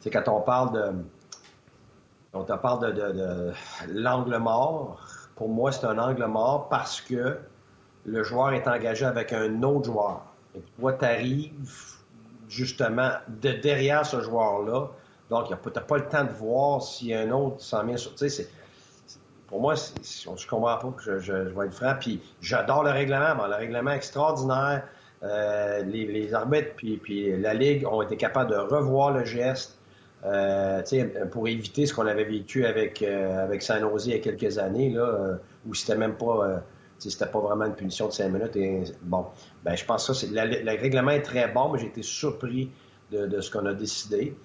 [0.00, 0.92] c'est quand on parle de,
[2.32, 3.52] on te parle de,
[3.88, 5.00] l'angle mort.
[5.34, 7.38] Pour moi, c'est un angle mort parce que
[8.04, 10.22] le joueur est engagé avec un autre joueur.
[10.54, 11.98] Et toi, tu arrives
[12.48, 14.88] justement de derrière ce joueur-là.
[15.30, 18.14] Donc, tu n'as pas le temps de voir a un autre s'en vient sur.
[18.14, 18.48] Tu sais,
[19.48, 20.94] pour moi, je ne comprends pas.
[21.02, 21.94] Je, je, vais être franc.
[21.98, 23.34] Puis j'adore le règlement.
[23.34, 24.84] le règlement extraordinaire.
[25.22, 29.76] Euh, les, arbitres puis, la Ligue ont été capables de revoir le geste
[30.24, 30.82] euh,
[31.32, 34.58] pour éviter ce qu'on avait vécu avec, euh, avec San Jose il y a quelques
[34.58, 36.62] années, là, où c'était même pas
[36.98, 38.92] c'était pas vraiment une punition de cinq minutes.
[39.02, 39.26] Bon,
[39.64, 42.70] ben, je pense que ça, le règlement est très bon, mais j'ai été surpris
[43.12, 44.36] de, ce qu'on a décidé.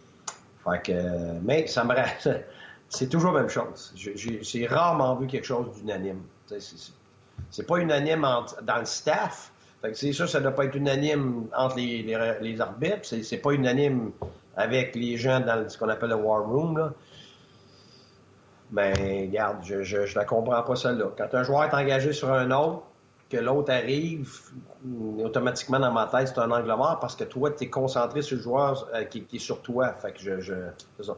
[0.64, 1.94] Fait que, mais ça me
[2.94, 3.92] c'est toujours la même chose.
[3.96, 6.22] J'ai, rarement vu quelque chose d'unanime.
[7.50, 8.28] C'est, pas unanime
[8.62, 9.52] dans le staff,
[9.94, 13.02] c'est sûr, ça ne doit pas être unanime entre les, arbitres.
[13.04, 14.12] C'est, pas unanime
[14.56, 16.94] avec les gens dans ce qu'on appelle le War Room, là,
[18.70, 18.96] ben,
[19.28, 21.12] regarde, je, je, je la comprends pas celle-là.
[21.16, 22.84] Quand un joueur est engagé sur un autre,
[23.30, 24.32] que l'autre arrive,
[25.24, 28.38] automatiquement dans ma tête, c'est un angle mort parce que toi, tu es concentré sur
[28.38, 29.94] le joueur euh, qui, qui, est sur toi.
[29.94, 30.40] Fait que je.
[30.40, 30.54] je
[30.98, 31.18] c'est ça.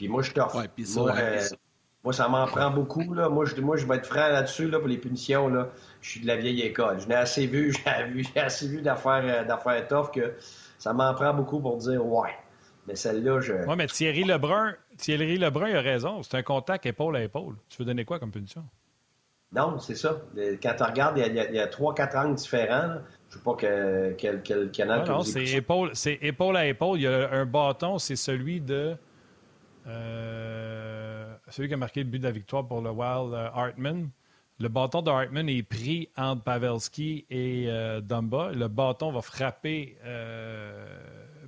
[0.00, 0.56] Puis moi, je t'offre.
[0.56, 1.56] Ouais, ça, moi, ouais, euh,
[2.04, 3.12] moi, ça m'en prend beaucoup.
[3.12, 3.28] Là.
[3.28, 5.48] Moi, je, moi, je vais être franc là-dessus, là, pour les punitions.
[5.48, 5.68] Là.
[6.00, 6.98] Je suis de la vieille école.
[7.02, 7.70] Je n'ai assez vu,
[8.34, 10.32] j'ai assez vu d'affaires, euh, d'affaires tough que
[10.78, 12.30] ça m'en prend beaucoup pour dire ouais.
[12.86, 13.52] Mais celle-là, je.
[13.52, 16.22] Oui, mais Thierry Lebrun, Thierry Lebrun a raison.
[16.22, 17.56] C'est un contact épaule à épaule.
[17.68, 18.64] Tu veux donner quoi comme punition?
[19.52, 20.22] Non, c'est ça.
[20.62, 22.94] Quand tu regardes, il y a, trois, quatre angles différents.
[23.28, 26.56] Je ne sais pas que, quel, quel canal non, que non, c'est épaule, c'est épaule
[26.56, 26.98] à épaule.
[26.98, 28.96] Il y a un bâton, c'est celui de.
[29.86, 34.10] Euh, celui qui a marqué le but de la victoire pour le Wild, euh, Hartman.
[34.58, 38.52] Le bâton de Hartman est pris entre Pavelski et euh, Dumba.
[38.52, 40.98] Le bâton va frapper euh,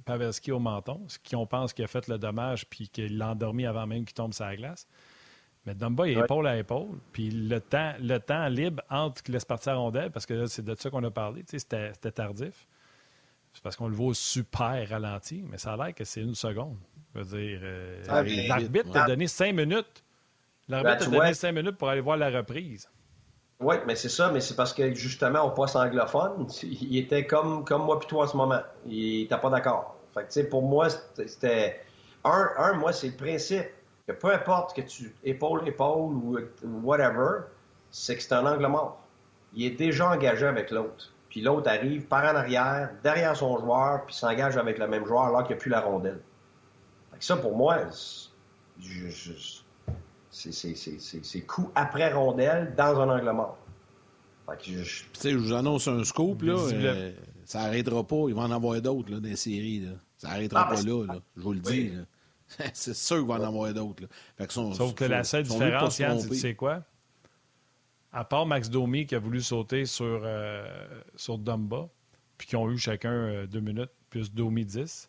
[0.04, 3.66] Pavelski au menton, ce qu'on pense qu'il a fait le dommage puis qu'il l'a endormi
[3.66, 4.88] avant même qu'il tombe sur la glace.
[5.66, 6.98] Mais Dumba est épaule à épaule.
[7.12, 10.74] Puis le temps, le temps libre entre qu'il laisse partir rondelle, parce que c'est de
[10.74, 12.66] ça qu'on a parlé, c'était tardif.
[13.52, 16.78] C'est parce qu'on le voit super ralenti, mais ça a l'air que c'est une seconde.
[17.14, 20.02] Je veux dire, euh, Ah, l'arbitre t'a donné cinq minutes.
[20.68, 22.88] L'arbitre Ben, t'a donné vois- cinq minutes pour aller voir la reprise.
[23.60, 27.64] Oui, mais c'est ça, mais c'est parce que justement, au poste anglophone, il était comme,
[27.64, 28.60] comme moi puis toi en ce moment.
[28.86, 29.96] Il n'était pas d'accord.
[30.14, 31.80] Fait que, tu sais, pour moi, c'était- c'était.
[32.24, 33.66] Un, un, moi, c'est le principe
[34.06, 36.38] que peu importe que tu épaule, épaule ou
[36.82, 37.40] whatever,
[37.90, 39.00] c'est que c'est un angle mort.
[39.54, 41.12] Il est déjà engagé avec l'autre.
[41.28, 45.24] Puis l'autre arrive par en arrière, derrière son joueur, puis s'engage avec le même joueur
[45.24, 46.20] alors qu'il n'y a plus la rondelle.
[47.22, 48.30] Ça, pour moi, c'est-
[48.80, 49.32] je- je-
[50.30, 53.58] c'est- c'est- c'est c'est- c'est coup après rondelle dans un angle mort.
[54.48, 56.54] Fait que je- je- Tu sais, je vous annonce un scoop, là.
[56.54, 57.12] Euh,
[57.44, 58.24] ça n'arrêtera pas.
[58.28, 59.92] Il va en avoir d'autres, là, dans les séries, là.
[60.16, 61.14] Ça n'arrêtera Ah, pas là, là.
[61.36, 61.98] Je vous le dis, oui.
[62.74, 64.02] c'est sûr qu'il va en avoir d'autres,
[64.48, 66.82] son- Sauf que la seule différence, Yann, tu sais quoi?
[68.12, 70.66] À part Max Domi qui a voulu sauter sur, euh,
[71.16, 71.88] sur Dumba,
[72.36, 75.08] puis qui ont eu chacun euh, deux minutes, plus Domi 10,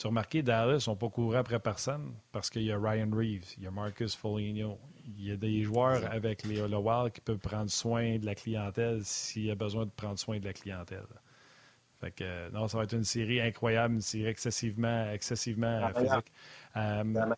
[0.00, 3.54] tu as remarqué, Dallas n'ont pas couru après personne parce qu'il y a Ryan Reeves,
[3.58, 7.20] il y a Marcus Foligno, il y a des joueurs avec les, le Wild qui
[7.20, 10.54] peuvent prendre soin de la clientèle s'il y a besoin de prendre soin de la
[10.54, 11.04] clientèle.
[12.00, 15.92] Fait que, euh, non, ça va être une série incroyable, une série excessivement, excessivement La
[15.92, 16.32] physique.
[16.76, 17.34] Euh,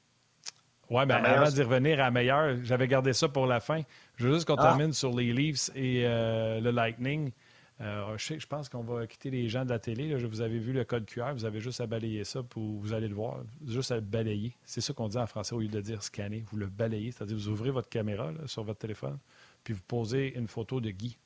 [0.88, 3.83] oui, mais avant d'y revenir à la meilleure, j'avais gardé ça pour la fin.
[4.16, 4.68] Je veux juste qu'on Ah.
[4.68, 7.33] termine sur les Leafs et euh, le Lightning.
[7.80, 10.14] Euh, je, pense qu'on va quitter les gens de la télé.
[10.14, 13.08] Vous avez vu le code QR, vous avez juste à balayer ça, pour, vous allez
[13.08, 13.40] le voir.
[13.66, 14.52] Juste à balayer.
[14.64, 16.44] C'est ça qu'on dit en français au lieu de dire scanner.
[16.50, 19.18] Vous le balayez, c'est-à-dire vous ouvrez votre caméra sur votre téléphone,
[19.64, 21.16] puis vous posez une photo de Guy.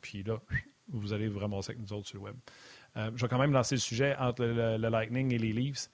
[0.00, 0.40] Puis là,
[0.88, 2.36] vous allez vous ramasser avec nous autres sur le web.
[2.96, 5.90] Euh, je vais quand même lancer le sujet entre le, Lightning et les Leafs.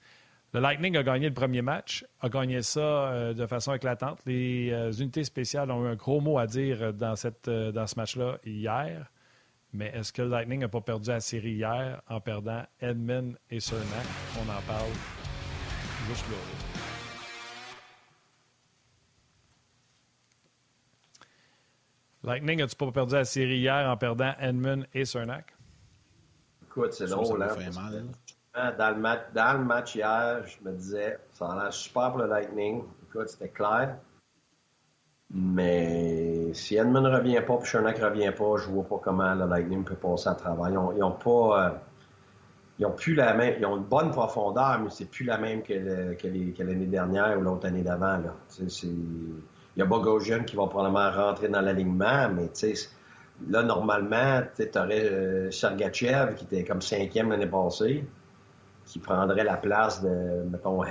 [0.53, 4.19] Le Lightning a gagné le premier match, a gagné ça euh, de façon éclatante.
[4.25, 9.11] Les unités spéciales ont eu un gros mot à dire dans, dans ce match-là hier.
[9.73, 13.59] Mais est-ce que le Lightning n'a pas perdu la série hier en perdant Edmund et
[13.59, 14.05] Cernak?
[14.37, 14.91] On en parle
[16.07, 16.37] juste là.
[22.23, 25.53] Lightning, as-tu pas perdu la série hier en perdant Edmund et Cernak?
[26.63, 28.01] Écoute, c'est drôle, hein, mal, là.
[28.55, 32.11] hein, dans, le match, dans le match hier, je me disais, ça a l'air super
[32.11, 32.83] pour le Lightning.
[33.07, 33.97] Écoute, c'était clair.
[35.33, 39.33] Mais si Edmund ne revient pas, puis Chernak ne revient pas, je vois pas comment
[39.35, 40.69] le Lightning peut passer à travers.
[40.69, 41.65] Ils ont, ils ont pas.
[41.65, 41.69] euh,
[42.79, 43.55] ils ont plus la même.
[43.59, 47.67] Ils ont une bonne profondeur, mais c'est plus la même que, l'année dernière ou l'autre
[47.67, 48.19] année d'avant.
[48.59, 48.71] Il
[49.75, 52.49] y a Bogosian qui va probablement rentrer dans l'alignement, mais
[53.49, 58.05] là, normalement, tu aurais euh, Sergachev qui était comme cinquième l'année passée,
[58.85, 60.81] qui prendrait la place de, mettons.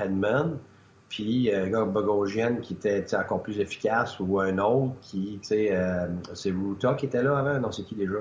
[1.09, 5.69] Puis, euh, gars, Bogosian qui était encore plus efficace, ou un autre qui, tu sais,
[5.71, 8.19] euh, c'est Ruta qui était là avant, non, c'est qui déjà?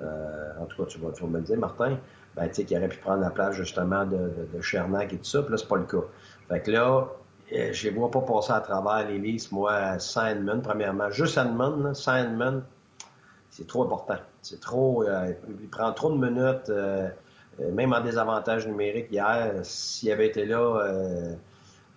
[0.00, 1.98] Euh, en tout cas, tu vas, tu vas me le dire, Martin.
[2.36, 5.24] Ben, tu sais, qui aurait pu prendre la place justement de, de, de et tout
[5.24, 6.04] ça, puis là, c'est pas le cas.
[6.48, 7.08] Fait que là,
[7.52, 11.10] euh, je les vois pas passer à travers les listes, moi, sans Edmund, premièrement.
[11.10, 12.62] Juste Edmund, là, sans Edmund,
[13.50, 14.18] c'est trop important.
[14.42, 15.04] C'est trop.
[15.04, 17.08] euh, il prend trop de minutes, euh,
[17.72, 19.52] même en désavantage numérique hier.
[19.62, 20.80] S'il avait été là,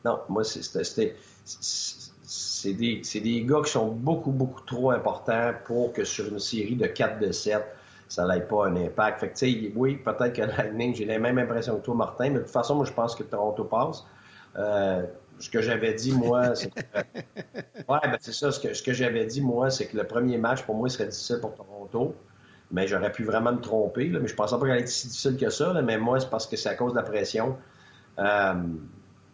[0.05, 1.15] non, moi, c'est- c'était.
[1.45, 6.39] c'est- des, c'est des gars qui sont beaucoup, beaucoup trop importants pour que sur une
[6.39, 7.63] série de 4 de 7,
[8.07, 9.19] ça n'ait pas un impact.
[9.19, 12.29] Fait que, tu sais, oui, peut-être que Lightning, j'ai la même impression que toi, Martin,
[12.29, 14.03] mais de toute façon, moi, je pense que Toronto passe.
[14.57, 15.03] Euh,
[15.39, 16.81] ce que j'avais dit, moi, c'est que...
[17.89, 18.51] Ouais, ben c'est ça.
[18.51, 21.07] Ce que, ce que j'avais dit, moi, c'est que le premier match, pour moi, serait
[21.07, 22.15] difficile pour Toronto.
[22.71, 24.09] mais j'aurais pu vraiment me tromper.
[24.09, 25.73] mais je ne pensais pas qu'elle allait être si difficile que ça.
[25.83, 27.57] mais moi, c'est parce que c'est à cause de la pression.
[28.19, 28.53] Euh,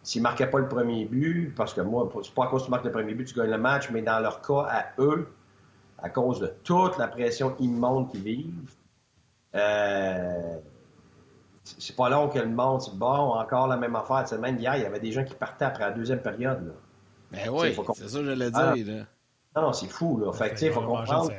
[0.02, 2.66] S'ils ne marquaient pas le premier but, parce que moi, c'est pas à cause que
[2.66, 5.28] tu marques le premier but, tu gagnes le match, mais dans leur cas, à eux,
[5.98, 8.74] à cause de toute la pression immonde qu'ils vivent,
[9.54, 10.58] euh,
[11.64, 14.26] c'est pas long que le monde dit bon, encore la même affaire.
[14.26, 16.66] Cette même hier, il y avait des gens qui partaient après la deuxième période.
[16.66, 16.72] Là.
[17.30, 18.86] Ben oui, c'est ça que j'allais ah, dire.
[18.86, 19.04] là.
[19.56, 20.18] Non, non, c'est fou.
[20.18, 20.32] Là.
[20.32, 21.30] Fait que, il faut comprendre.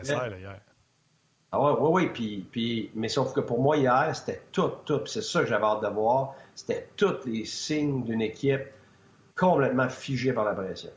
[1.51, 2.09] Ah ouais, oui, oui.
[2.13, 5.01] Puis, puis, mais sauf que pour moi, hier, c'était tout, tout.
[5.05, 6.35] c'est ça que j'avais hâte de voir.
[6.59, 8.65] C'était tous les signes d'une équipe
[9.37, 10.89] complètement figée par la pression.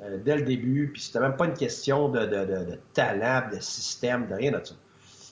[0.00, 3.58] Euh, dès le début, puis c'était même pas une question de, de, de, talent, de
[3.58, 4.76] système, de rien de ça.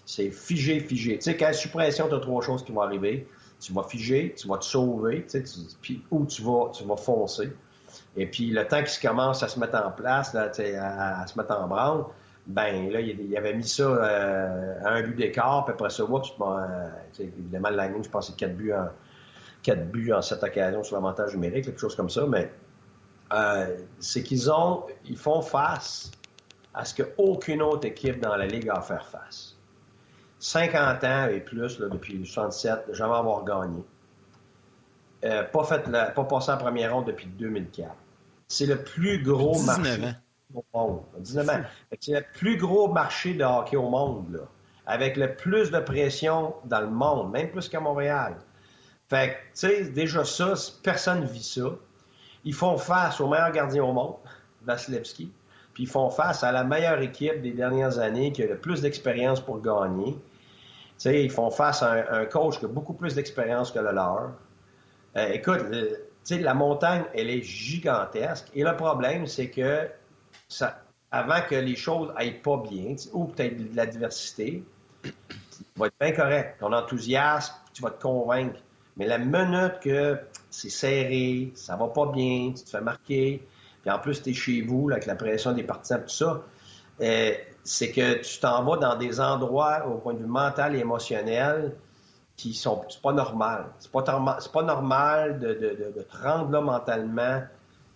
[0.05, 1.18] C'est figé, figé.
[1.18, 3.29] Tu sais, quand sous pression, tu as trois choses qui vont arriver.
[3.61, 6.96] Tu vas figer, tu vas te sauver, tu sais, puis ou tu vas, tu vas
[6.96, 7.53] foncer.
[8.16, 11.57] Et puis, le temps qu'il commence à se mettre en place, là, à, se mettre
[11.57, 12.07] en branle,
[12.49, 16.33] ben là, il, avait mis ça euh, à un but d'écart, puis après ça, tu
[16.42, 16.88] euh,
[17.20, 18.88] évidemment, le je pense, c'est 4 buts en,
[19.66, 22.52] 4 buts en cette occasion sur l'avantage numérique, quelque chose comme ça, mais
[23.33, 26.12] euh, c'est qu'ils ont, ils font face
[26.72, 29.57] à ce qu'aucune autre équipe dans la Ligue a à faire face.
[30.38, 33.83] 50 ans et plus, là, depuis 67, jamais avoir gagné.
[35.24, 37.90] Euh, pas, fait pas passé en première ronde depuis 2004.
[38.46, 40.14] C'est le plus gros marché
[40.55, 41.00] au monde.
[41.18, 41.61] 19 ans.
[42.00, 44.46] C'est le plus gros marché de hockey au monde, là,
[44.87, 48.37] avec le plus de pression dans le monde, même plus qu'à Montréal.
[49.08, 51.70] Fait que, tu sais, déjà ça, personne ne vit ça.
[52.44, 54.16] Ils font face au meilleur gardien au monde,
[54.64, 55.32] Vasilevski,
[55.74, 58.82] puis ils font face à la meilleure équipe des dernières années qui a le plus
[58.82, 60.12] d'expérience pour gagner.
[60.12, 60.18] Tu
[60.98, 64.32] sais, ils font face à un, coach qui a beaucoup plus d'expérience que le leur.
[65.16, 68.48] Euh, écoute, tu sais, la montagne, elle est gigantesque.
[68.54, 69.88] Et le problème, c'est que
[70.48, 74.64] ça, avant que les choses aillent pas bien, ou peut-être de la diversité,
[75.02, 75.12] tu
[75.76, 76.56] vas être bien correct.
[76.60, 78.58] Ton enthousiasme, tu vas te convaincre.
[78.96, 80.18] Mais la minute que
[80.50, 83.46] c'est serré, ça va pas bien, tu te fais marquer,
[83.82, 86.42] puis en plus, tu es chez vous, avec la pression des partisans, tout ça,
[87.00, 87.32] euh,
[87.62, 91.76] c'est que tu t'en vas dans des endroits, au point de vue mental et émotionnel,
[92.37, 93.66] qui sont c'est pas normal.
[93.78, 97.42] C'est pas, pas normal de, de, de, te rendre là mentalement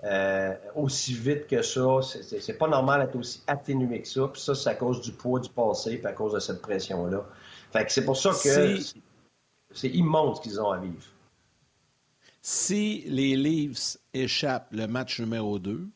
[0.04, 2.00] euh, aussi vite que ça.
[2.02, 4.28] C'est pas normal d'être aussi atténué que ça.
[4.32, 7.24] Puis ça, c'est à cause du poids du passé, puis à cause de cette pression-là.
[7.72, 8.78] Fait que c'est pour ça que
[9.72, 11.02] c'est immense ce qu'ils ont à vivre.
[12.42, 15.88] Si les Leafs échappent le match numéro 2,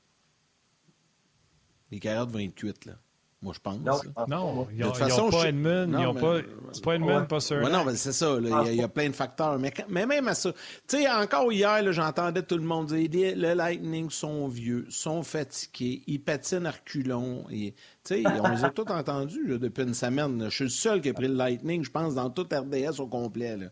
[1.90, 2.98] les carottes vont être cuites, là.
[3.44, 3.78] Moi, je pense.
[4.26, 6.38] Non, ils n'ont pas Edmund, ils n'ont pas,
[6.82, 7.60] pas Edmund, pas sûr.
[7.68, 8.38] non, mais c'est ça.
[8.40, 9.58] Il y, a plein de facteurs.
[9.58, 10.50] Mais, mais même à ça,
[10.88, 16.02] tu sais, encore hier, j'entendais tout le monde dire le Lightning sont vieux, sont fatigués,
[16.06, 17.44] ils patinent à reculons.
[17.50, 20.46] Tu sais, on les a tous entendus depuis une semaine.
[20.48, 23.06] Je suis le seul qui a pris le Lightning, je pense, dans toute RDS au
[23.06, 23.58] complet.
[23.58, 23.66] Là.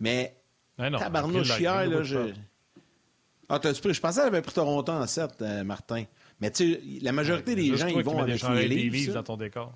[0.00, 0.36] Mais,
[0.76, 2.18] ben non, tabarnouche hier, là, je...
[3.48, 3.94] Ah, t'as pris?
[3.94, 6.04] Je pensais qu'elle avait pris Toronto en 7, euh, Martin.
[6.44, 9.14] Mais tu sais, la majorité des gens, ils vont avec les livres.
[9.14, 9.72] dans ton décor.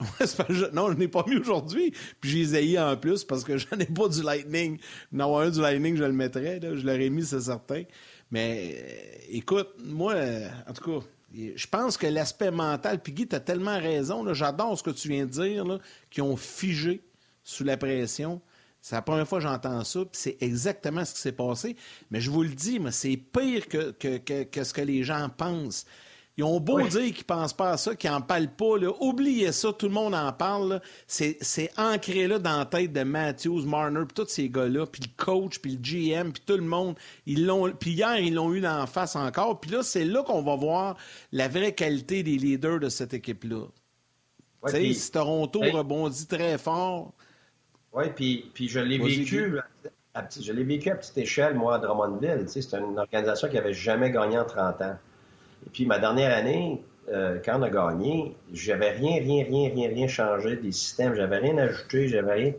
[0.72, 1.92] non, je n'ai pas mis aujourd'hui.
[2.18, 4.78] Puis j'ai essayé en plus parce que j'en ai pas du Lightning.
[5.12, 6.60] Non, un du Lightning, je le mettrais.
[6.62, 7.82] Je l'aurais mis, c'est certain.
[8.30, 13.28] Mais euh, écoute, moi, euh, en tout cas, je pense que l'aspect mental, puis Guy,
[13.28, 14.32] tu as tellement raison.
[14.32, 17.02] J'adore ce que tu viens de dire, qui ont figé
[17.44, 18.40] sous la pression.
[18.86, 21.74] C'est la première fois que j'entends ça, puis c'est exactement ce qui s'est passé.
[22.12, 25.86] Mais je vous le dis, c'est pire que, que, ce que les gens pensent.
[26.36, 28.78] Ils ont beau dire qu'ils ne pensent pas à ça, qu'ils n'en parlent pas.
[28.78, 28.92] Là.
[29.00, 30.80] Oubliez ça, tout le monde en parle.
[31.08, 31.36] C'est,
[31.76, 35.58] ancré là dans la tête de Matthews, Marner, puis tous ces gars-là, puis le coach,
[35.58, 36.94] puis le GM, puis tout le monde.
[37.26, 39.58] Ils l'ont, puis hier, ils l'ont eu en face encore.
[39.58, 40.96] Puis là, c'est là qu'on va voir
[41.32, 43.64] la vraie qualité des leaders de cette équipe-là.
[44.68, 47.14] si Toronto rebondit très fort,
[47.96, 49.58] oui, puis, puis je l'ai vécu.
[50.14, 52.44] À, je l'ai vécu à petite échelle, moi, à Drummondville.
[52.46, 54.96] c'est une organisation qui n'avait jamais gagné en 30 ans.
[55.66, 59.88] Et puis, ma dernière année, euh, quand on a gagné, j'avais rien, rien, rien, rien,
[59.88, 61.14] rien changé des systèmes.
[61.14, 62.52] J'avais rien ajouté, j'avais rien.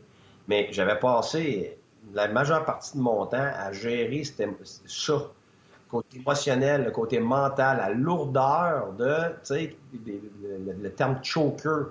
[0.47, 1.78] Mais j'avais passé
[2.13, 5.19] la majeure partie de mon temps à gérer ça, le
[5.89, 11.89] côté émotionnel, le côté mental, la lourdeur de, tu sais, le, le, terme choker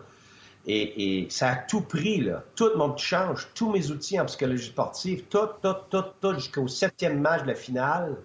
[0.66, 2.42] et, ça a tout pris, là.
[2.57, 6.66] Tout mon petit change, tous mes outils en psychologie sportive, tout, tout, tout, tout, jusqu'au
[6.66, 8.16] septième match de la finale,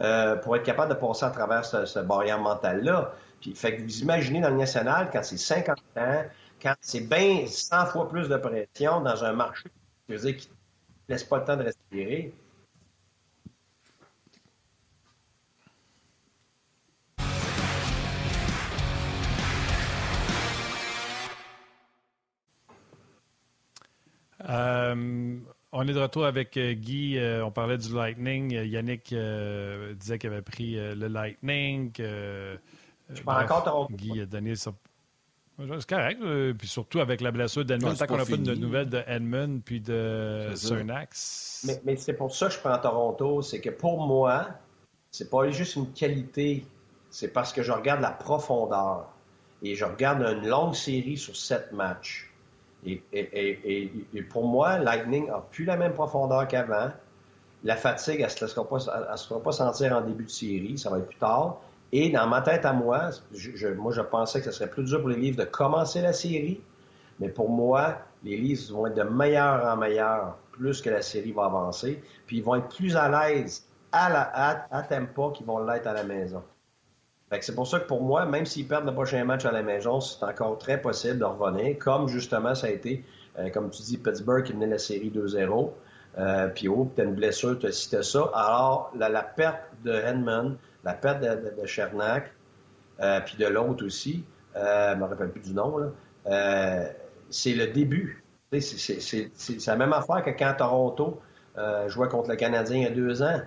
[0.00, 3.12] euh, pour être capable de passer à travers ce, barrière mental-là.
[3.40, 6.24] Puis, fait que vous imaginez dans le national, quand c'est 50 ans,
[6.62, 9.70] quand c'est bien 100 fois plus de pression dans un marché,
[10.08, 10.48] je veux qui
[11.08, 12.32] ne laisse pas le temps de respirer,
[25.80, 27.18] On est de retour avec euh, Guy.
[27.18, 28.50] Euh, on parlait du Lightning.
[28.50, 29.14] Yannick
[29.94, 31.92] disait qu'il avait pris le Lightning.
[31.96, 33.94] Je parle encore Toronto.
[33.94, 34.72] Guy a donné ça.
[35.56, 36.20] C'est correct.
[36.58, 37.96] puis surtout avec la blessure d'Edmund.
[37.96, 41.64] Tant qu'on n'a pas de nouvelles de Edmund puis de Cernax.
[41.64, 43.42] Mais, mais c'est pour ça que je prends Toronto.
[43.42, 44.48] C'est que pour moi,
[45.12, 46.64] c'est pas juste une qualité.
[47.10, 49.06] C'est parce que je regarde la profondeur.
[49.62, 52.28] Et je regarde une longue série sur sept matchs.
[52.86, 56.90] Et, pour moi, Lightning n'a plus la même profondeur qu'avant.
[57.64, 58.78] La fatigue, elle ne se laissera pas,
[59.44, 60.78] pas sentir en début de série.
[60.78, 61.58] Ça va être plus tard.
[61.90, 65.00] Et dans ma tête à moi, je, moi, je pensais que ce serait plus dur
[65.00, 66.60] pour les livres de commencer la série.
[67.18, 71.32] Mais pour moi, les livres vont être de meilleur en meilleur plus que la série
[71.32, 72.02] va avancer.
[72.26, 75.94] Puis ils vont être plus à l'aise à, la, à, Tempa qu'ils vont l'être à
[75.94, 76.42] la maison.
[77.40, 80.00] C'est pour ça que pour moi, même s'ils perdent le prochain match à la maison,
[80.00, 83.04] c'est encore très possible de revenir, comme justement ça a été,
[83.38, 85.72] euh, comme tu dis, Pittsburgh qui menait la série 2-0.
[86.18, 88.30] Euh, puis oh, tu as une blessure, tu cité ça.
[88.34, 92.32] Alors, la, perte de Hedman, la perte de, de, Chernak,
[93.00, 95.92] euh, puis de l'autre aussi, je ne me rappelle plus du nom,
[97.30, 98.24] c'est le début.
[98.58, 101.20] C'est la même affaire que quand Toronto
[101.88, 103.40] jouait contre le Canadien il y a deux ans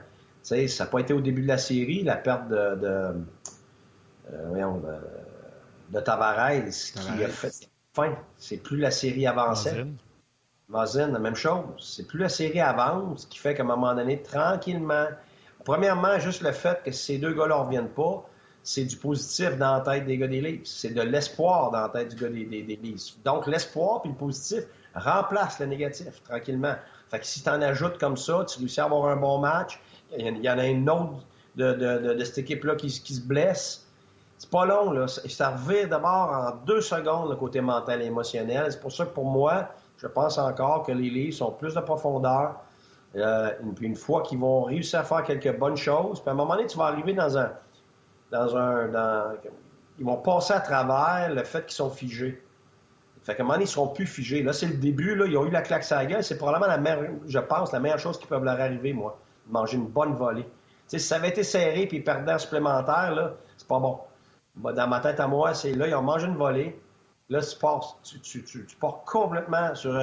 [0.43, 3.13] ça n'a pas été au début de la série, la perte de, de,
[4.33, 4.99] euh,
[5.89, 8.15] de, Tavares, qui a fait fin.
[8.37, 9.85] C'est plus la série avançait.
[10.69, 11.63] Mazin, la même chose.
[11.79, 15.07] C'est plus la série avance, ce qui fait qu'à un moment donné, tranquillement,
[15.65, 18.25] premièrement, juste le fait que ces deux gars-là ne reviennent pas,
[18.63, 20.65] c'est du positif dans la tête des gars des Leafs.
[20.65, 23.21] C'est de l'espoir dans la tête du gars des, des, Leafs.
[23.25, 24.63] Donc, l'espoir puis le positif
[24.95, 26.75] remplace le négatif, tranquillement.
[27.09, 29.79] Fait que si tu en ajoutes comme ça, tu réussis à avoir un bon match,
[30.17, 33.87] il y en a une autre de, de, de, cette équipe-là qui, qui, se blesse.
[34.41, 35.07] C'est pas long, là.
[35.07, 38.71] Ça revient d'abord en deux secondes le côté mental et émotionnel.
[38.71, 41.79] C'est pour ça que pour moi, je pense encore que les livres sont plus de
[41.79, 42.55] profondeur.
[43.15, 43.51] Euh,
[43.81, 46.65] une fois qu'ils vont réussir à faire quelques bonnes choses, puis à un moment donné,
[46.65, 47.51] tu vas arriver dans un.
[48.31, 49.35] Dans un
[49.99, 52.43] ils vont passer à travers le fait qu'ils sont figés.
[53.21, 54.41] Fait qu'à un moment donné, ils seront plus figés.
[54.41, 55.13] Là, c'est le début.
[55.13, 56.23] Là, ils ont eu la claque à gueule.
[56.23, 59.77] C'est probablement la meilleure, je pense, la meilleure chose qui peut leur arriver, moi manger
[59.77, 60.47] une bonne volée.
[60.87, 63.99] si ça avait été serré puis perdant supplémentaire, là, c'est pas bon.
[64.55, 66.77] Dans ma tête à moi, c'est là, ils ont mangé une volée.
[67.29, 69.97] Là, tu pars, tu, pars complètement sur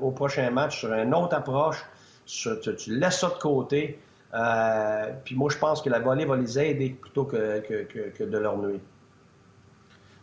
[0.00, 1.84] au prochain match sur une autre approche.
[2.26, 4.00] tu, laisses ça de côté.
[4.34, 8.38] Euh, puis moi, je pense que la volée va les aider plutôt que, que, de
[8.38, 8.80] leur nuire.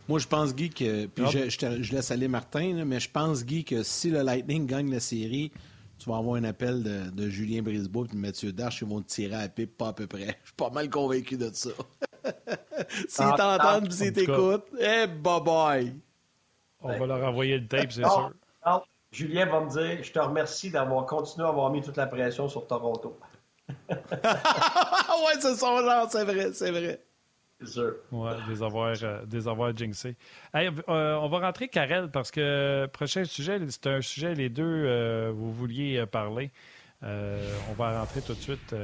[0.08, 1.06] Moi, je pense, Guy, que.
[1.06, 4.90] Puis je, je, laisse aller Martin, mais je pense, Guy, que si le Lightning gagne
[4.90, 5.50] la série,
[5.98, 6.82] tu vas avoir un appel
[7.14, 9.92] de, Julien Brisebois et de Mathieu Darche, ils vont te tirer à pipe, pas à
[9.92, 10.26] peu près.
[10.42, 11.70] Je suis pas mal convaincu de ça.
[13.08, 15.94] S'ils t'entendent et s'ils t'écoutent, eh, bye bye!
[16.80, 18.32] On va leur envoyer le tape, c'est sûr.
[19.12, 22.48] Julien va me dire Je te remercie d'avoir continué à avoir mis toute la pression
[22.48, 23.18] sur Toronto.
[23.90, 23.96] ouais,
[25.40, 27.00] c'est son genre, c'est vrai, c'est vrai.
[27.60, 27.94] C'est sûr.
[28.12, 30.16] Ouais, des avoirs, euh, des avoirs jinxés.
[30.54, 35.32] Euh, on va rentrer Karel parce que prochain sujet, c'est un sujet, les deux, euh,
[35.34, 36.50] vous vouliez parler.
[37.06, 38.74] On va rentrer tout de suite,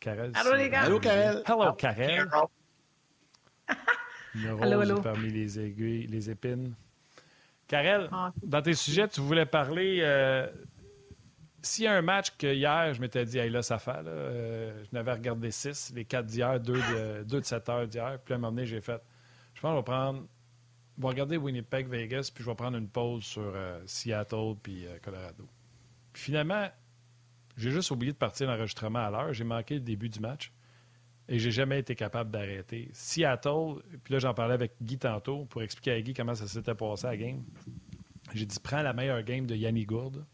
[0.00, 0.32] Karel.
[0.34, 0.82] Allô, les gars.
[0.82, 1.42] Allô, Karel.
[1.46, 2.28] Hello, Karel.
[4.34, 6.74] Une rose parmi les aiguilles, les épines.
[7.68, 8.32] Karel, ah.
[8.42, 10.02] dans tes sujets, tu voulais parler
[11.66, 14.10] s'il y a un match que hier, je m'étais dit, hey, là, ça fait, là,
[14.10, 18.18] euh, je n'avais regardé six, les quatre d'hier, deux de, deux de 7 heures d'hier.
[18.24, 19.02] Puis à un moment donné, j'ai fait,
[19.54, 20.26] je pense que je vais prendre,
[20.96, 24.86] je vais regarder Winnipeg, Vegas, puis je vais prendre une pause sur euh, Seattle puis
[24.86, 25.48] euh, Colorado.
[26.12, 26.68] Puis finalement,
[27.56, 29.32] j'ai juste oublié de partir l'enregistrement à l'heure.
[29.32, 30.52] J'ai manqué le début du match
[31.28, 32.90] et j'ai jamais été capable d'arrêter.
[32.92, 36.74] Seattle, puis là, j'en parlais avec Guy tantôt pour expliquer à Guy comment ça s'était
[36.74, 37.42] passé à la game.
[38.34, 40.24] J'ai dit, prends la meilleure game de Yanni Gourde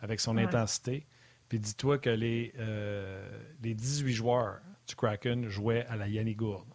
[0.00, 1.06] avec son intensité.
[1.48, 3.26] Puis dis-toi que les, euh,
[3.62, 6.68] les 18 joueurs du Kraken jouaient à la Yanni Gourde.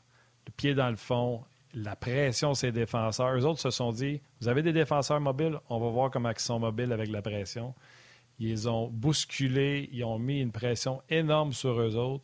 [0.48, 1.44] Le pied dans le fond,
[1.74, 3.34] la pression ses défenseurs.
[3.36, 6.40] Eux autres se sont dit Vous avez des défenseurs mobiles, on va voir comment ils
[6.40, 7.76] sont mobiles avec la pression.
[8.44, 12.24] Ils ont bousculé, ils ont mis une pression énorme sur eux autres.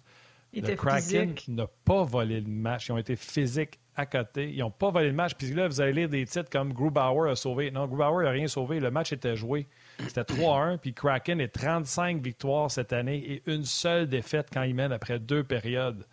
[0.51, 2.87] le Kraken n'a pas volé le match.
[2.87, 4.51] Ils ont été physiques à côté.
[4.51, 5.35] Ils n'ont pas volé le match.
[5.35, 7.69] Puis là, vous allez lire des titres comme Grubauer a sauvé.
[7.69, 8.79] Non, Grubauer n'a rien sauvé.
[8.79, 9.67] Le match était joué.
[9.99, 14.73] C'était 3-1, puis Kraken est 35 victoires cette année et une seule défaite quand il
[14.73, 16.03] mène après deux périodes.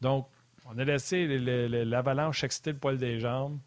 [0.00, 0.26] Donc,
[0.66, 3.58] on a laissé l'avalanche exciter le poil des jambes.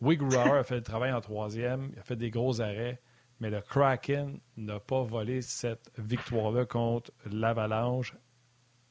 [0.00, 3.00] Oui, a fait le travail en troisième, il a fait des gros arrêts,
[3.40, 8.14] mais le Kraken n'a pas volé cette victoire-là contre l'avalanche.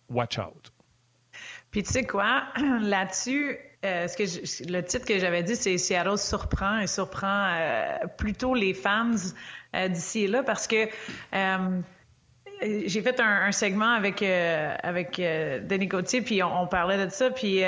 [0.10, 0.72] Watch out.
[1.72, 2.43] Puis tu sais quoi,
[2.82, 8.54] là-dessus, euh, que le titre que j'avais dit, c'est Seattle surprend et surprend euh, plutôt
[8.54, 9.12] les fans
[9.76, 10.88] euh, d'ici et là parce que
[12.62, 17.62] j'ai fait un, segment avec avec Denis Gauthier puis on, parlait de ça puis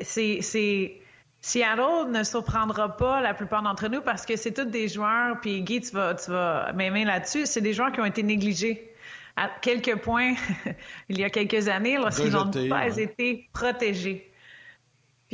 [0.00, 1.03] c'est
[1.44, 5.60] Seattle ne surprendra pas la plupart d'entre nous parce que c'est tous des joueurs puis
[5.60, 8.90] Guy tu vas tu vas m'aimer là-dessus c'est des joueurs qui ont été négligés.
[9.36, 10.32] À quelques points
[11.10, 14.32] il y a quelques années lorsqu'ils n'ont pas été protégés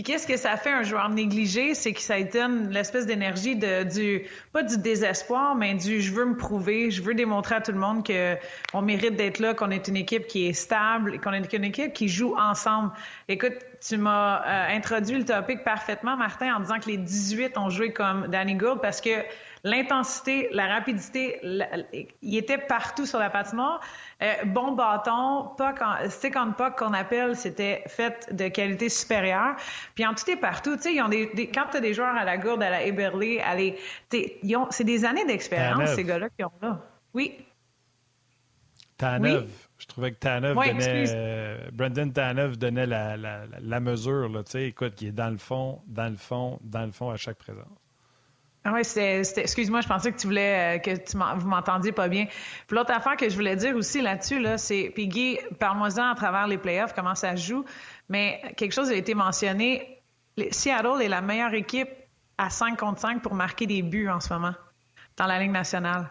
[0.01, 1.75] puis qu'est-ce que ça fait un joueur négligé?
[1.75, 6.25] C'est que ça étonne l'espèce d'énergie de du pas du désespoir, mais du je veux
[6.25, 8.37] me prouver, je veux démontrer à tout le monde que
[8.73, 11.93] on mérite d'être là, qu'on est une équipe qui est stable, qu'on est une équipe
[11.93, 12.93] qui joue ensemble.
[13.29, 13.53] Écoute,
[13.87, 17.93] tu m'as euh, introduit le topic parfaitement, Martin, en disant que les 18 ont joué
[17.93, 19.11] comme Danny Gould parce que
[19.65, 21.41] l'intensité, la rapidité,
[22.23, 23.81] il était partout sur la patinoire.
[24.23, 29.57] Euh, bon bâton, pas quand, stick on puck qu'on appelle, c'était fait de qualité supérieure.
[29.95, 32.17] Puis en tout et partout, tu sais, ils ont des, quand tu as des joueurs
[32.17, 33.79] à la gourde, à la Eberly, à les,
[34.11, 36.81] c'est des années d'expérience, ces gars-là qui ont là.
[37.15, 37.39] Oui.
[38.97, 39.49] Tanev.
[39.79, 41.05] Je trouvais que Tanev donnait.
[41.15, 45.31] Euh, Brendan Tanev donnait la, la, la mesure, là, tu sais, écoute, qui est dans
[45.31, 47.65] le fond, dans le fond, dans le fond à chaque présence.
[48.63, 52.09] Ah oui, c'était, excuse-moi, je pensais que tu voulais euh, que tu vous m'entendiez pas
[52.09, 52.27] bien.
[52.67, 56.15] Puis l'autre affaire que je voulais dire aussi là-dessus, là, c'est, puis Guy, parle-moi-en à
[56.15, 57.65] travers les playoffs, comment ça joue.
[58.11, 60.03] Mais quelque chose a été mentionné.
[60.51, 61.89] Seattle est la meilleure équipe
[62.37, 64.55] à 5 contre 5 pour marquer des buts en ce moment
[65.17, 66.11] dans la Ligue nationale.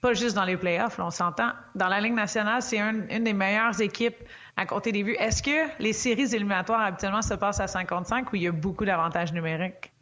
[0.00, 1.52] Pas juste dans les playoffs, là, on s'entend.
[1.74, 4.16] Dans la Ligue nationale, c'est une des meilleures équipes
[4.56, 5.16] à compter des buts.
[5.18, 8.86] Est-ce que les séries éliminatoires habituellement se passent à 55 ou il y a beaucoup
[8.86, 9.92] d'avantages numériques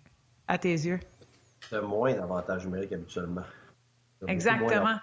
[0.46, 1.00] à tes yeux?
[1.68, 3.42] C'est moins d'avantages numériques habituellement.
[4.26, 4.98] Exactement.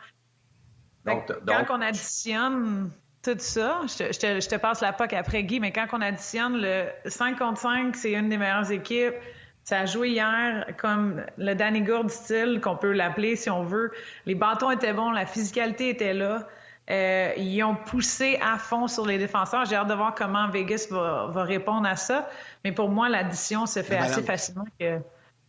[1.06, 2.90] Donc, quand on additionne
[3.22, 7.38] tout ça, je te, passe la POC après Guy, mais quand on additionne le 5
[7.38, 9.16] contre 5, c'est une des meilleures équipes.
[9.64, 13.92] Ça a joué hier comme le Danny Gourde style, qu'on peut l'appeler si on veut.
[14.28, 16.48] Les bâtons étaient bons, la physicalité était là.
[16.92, 19.66] Euh, ils ont poussé à fond sur les défenseurs.
[19.66, 22.30] J'ai hâte de voir comment Vegas va, va répondre à ça.
[22.64, 25.00] Mais pour moi, l'addition se fait assez facilement que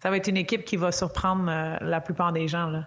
[0.07, 2.71] ça va être une équipe qui va surprendre euh, la plupart des gens.
[2.71, 2.87] Là.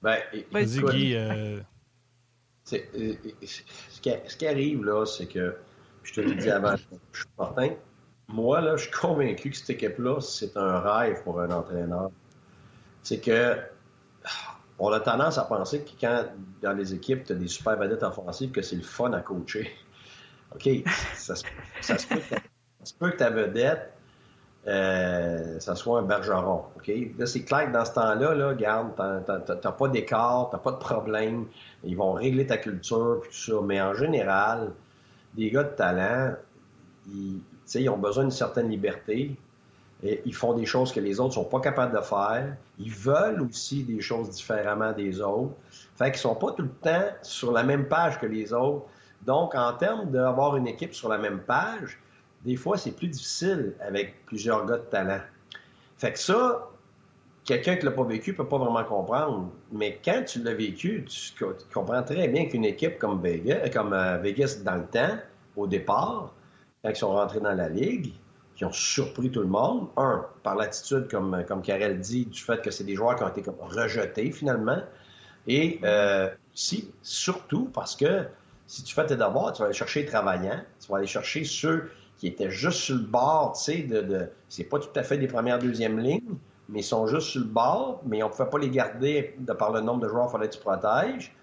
[0.00, 0.18] Ben,
[0.50, 1.14] Vas-y, Guy.
[1.14, 1.60] Euh,
[2.72, 3.14] euh,
[3.44, 5.58] ce, qui, arrive, là, c'est que,
[6.04, 7.74] je te l'ai dit avant, je suis certain,
[8.28, 12.10] moi, là, je suis convaincu que cette équipe-là, c'est un rêve pour un entraîneur.
[13.02, 13.58] C'est que
[14.78, 16.24] on a tendance à penser que quand
[16.62, 19.70] dans les équipes, tu as des super vedettes offensives, que c'est le fun à coacher.
[20.54, 20.66] OK,
[21.14, 21.44] ça se,
[21.82, 23.92] ça se peut que ta vedette
[24.68, 26.62] euh, ça soit un bergeron.
[26.76, 26.92] OK?
[27.18, 30.76] Là, c'est clair que dans ce temps-là, là, garde, t'as pas d'écart, t'as pas de
[30.76, 31.46] problème.
[31.84, 33.60] Ils vont régler ta culture, puis tout ça.
[33.64, 34.72] Mais en général,
[35.34, 36.34] des gars de talent,
[37.08, 37.40] ils,
[37.74, 39.36] ils ont besoin d'une certaine liberté.
[40.02, 42.56] Ils font des choses que les autres sont pas capables de faire.
[42.78, 45.54] Ils veulent aussi des choses différemment des autres.
[45.96, 48.86] Fait qu'ils sont pas tout le temps sur la même page que les autres.
[49.24, 52.00] Donc, en termes d'avoir une équipe sur la même page,
[52.44, 55.20] des fois, c'est plus difficile avec plusieurs gars de talent.
[55.96, 56.68] Fait que ça,
[57.44, 59.50] quelqu'un qui l'a pas vécu peut pas vraiment comprendre.
[59.70, 64.18] Mais quand tu l'as vécu, tu, comprends très bien qu'une équipe comme Vegas, comme euh,
[64.18, 65.18] Vegas dans le temps,
[65.56, 66.34] au départ,
[66.82, 68.12] quand ils sont rentrés dans la ligue,
[68.56, 69.88] qui ont surpris tout le monde.
[69.96, 73.28] Un, par l'attitude, comme, comme Karel dit, du fait que c'est des joueurs qui ont
[73.28, 74.80] été comme rejetés finalement.
[75.46, 78.26] Et euh, si, surtout parce que
[78.66, 81.90] si tu fais tes devoirs, tu vas aller chercher les tu vas aller chercher ceux
[82.22, 85.26] qui étaient juste sur le bord, tu sais, de, c'est pas tout à fait des
[85.26, 86.36] premières, deuxièmes lignes,
[86.68, 89.52] mais ils sont juste sur le bord, mais on ne pouvait pas les garder de
[89.52, 91.34] par le nombre de joueurs qu'il fallait que tu protèges.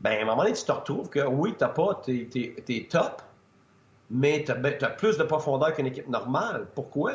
[0.00, 2.88] Ben, à un moment donné, tu te retrouves que oui, tu n'as pas tes, tes,
[2.90, 3.22] top,
[4.10, 6.66] mais tu as, ben, plus de profondeur qu'une équipe normale.
[6.74, 7.12] Pourquoi?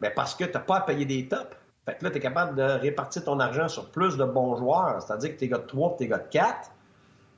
[0.00, 1.42] Ben parce que tu n'as pas à payer des tops.
[1.84, 5.02] Fait que là, tu es capable de répartir ton argent sur plus de bons joueurs.
[5.02, 6.70] C'est-à-dire que tes gars de 3 et tes gars de 4,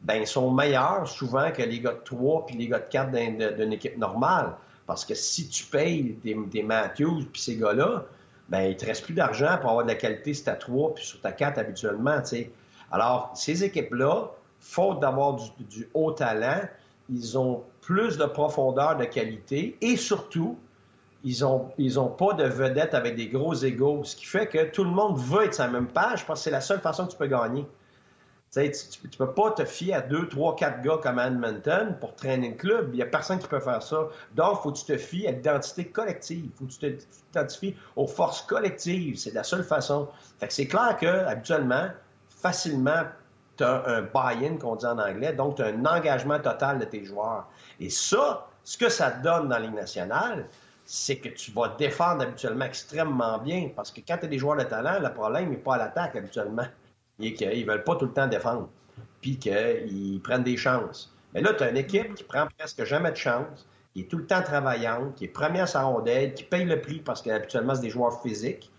[0.02, 3.56] ben, ils sont meilleurs souvent que les gars de 3 puis les gars de 4
[3.56, 4.54] d'une équipe normale.
[4.87, 8.05] Parce que si tu payes des, Matthews puis ces gars-là,
[8.49, 11.05] ben il te reste plus d'argent pour avoir de la qualité sur ta 3 puis
[11.05, 12.22] sur ta 4 habituellement.
[12.93, 14.30] Alors, ces équipes-là,
[14.61, 16.61] faute d'avoir du, haut talent,
[17.11, 20.57] ils ont plus de profondeur de qualité et surtout,
[21.24, 24.84] ils n'ont ont pas de vedettes avec des gros égaux, ce qui fait que tout
[24.84, 27.12] le monde veut être sur la même page parce que c'est la seule façon que
[27.12, 27.66] tu peux gagner.
[28.57, 32.50] Tu ne peux pas te fier à deux, trois, quatre gars comme Edmonton pour traîner
[32.50, 32.88] le club.
[32.92, 34.09] Il n'y a personne qui peut faire ça.
[34.34, 36.44] Donc, il faut que tu te fies à l'identité collective.
[36.44, 36.96] Il faut que tu
[37.32, 39.18] t'identifies aux forces collectives.
[39.18, 40.09] C'est la seule façon.
[40.38, 41.88] Fait que c'est clair que, habituellement,
[42.30, 43.02] facilement,
[43.59, 46.84] tu as un buy-in, qu'on dit en anglais, donc tu as un engagement total de
[46.86, 47.46] tes joueurs.
[47.78, 50.46] Et ça, ce que ça donne dans la Ligue nationale,
[50.86, 53.70] c'est que tu vas défendre habituellement extrêmement bien.
[53.76, 56.16] Parce que quand tu as des joueurs de talent, le problème n'est pas à l'attaque
[56.16, 56.66] habituellement.
[57.20, 58.68] Est qu'ils ne veulent pas tout le temps défendre.
[59.20, 61.12] Puis qu'ils prennent des chances.
[61.34, 64.18] Mais là, tu as une équipe qui prend presque jamais de chance, qui est tout
[64.18, 67.74] le temps travaillante, qui est première à sa rondelle, qui paye le prix parce qu'habituellement,
[67.74, 68.70] c'est des joueurs physiques.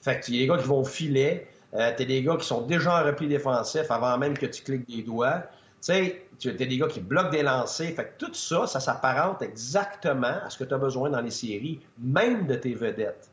[0.00, 2.36] Fait que tu as des gars qui vont au filet, euh, tu as des gars
[2.36, 5.42] qui sont déjà en repli défensif avant même que tu cliques des doigts.
[5.82, 7.94] Tu sais, tu as des gars qui bloquent des lancers.
[7.94, 11.30] Fait que tout ça, ça s'apparente exactement à ce que tu as besoin dans les
[11.30, 13.30] séries, même de tes vedettes.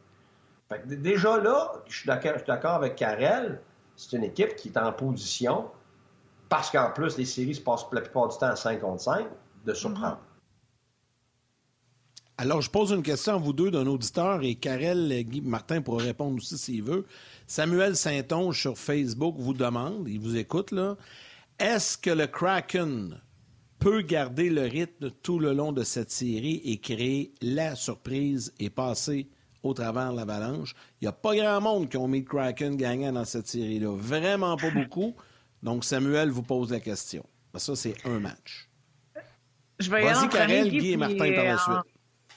[0.70, 3.60] Fait que déjà là, je suis d'accord avec Karel,
[3.98, 5.66] c'est une équipe qui est en position,
[6.48, 9.28] parce qu'en plus, les séries se passent la plupart du temps à 5 contre 5,
[9.66, 10.20] de surprendre.
[12.38, 16.04] Alors, je pose une question à vous deux d'un auditeur et Karel Guy Martin pourra
[16.04, 17.06] répondre aussi s'il veut.
[17.48, 20.96] Samuel Saint-Onge sur Facebook vous demande, il vous écoute là,
[21.58, 23.20] est-ce que le Kraken
[23.80, 28.70] peut garder le rythme tout le long de cette série et créer la surprise et
[28.70, 29.28] passer
[29.68, 30.74] au travers de l'avalanche?
[31.02, 33.96] Il n'y a pas grand monde qui ont mis le Kraken gagnant dans cette série-là.
[33.96, 35.16] Vraiment pas beaucoup.
[35.64, 37.24] Donc, Samuel vous pose la question.
[37.56, 38.70] Ça, c'est un match.
[39.80, 41.94] Je vais y Vas-y, Karel, Guy et Martin par la euh, suite.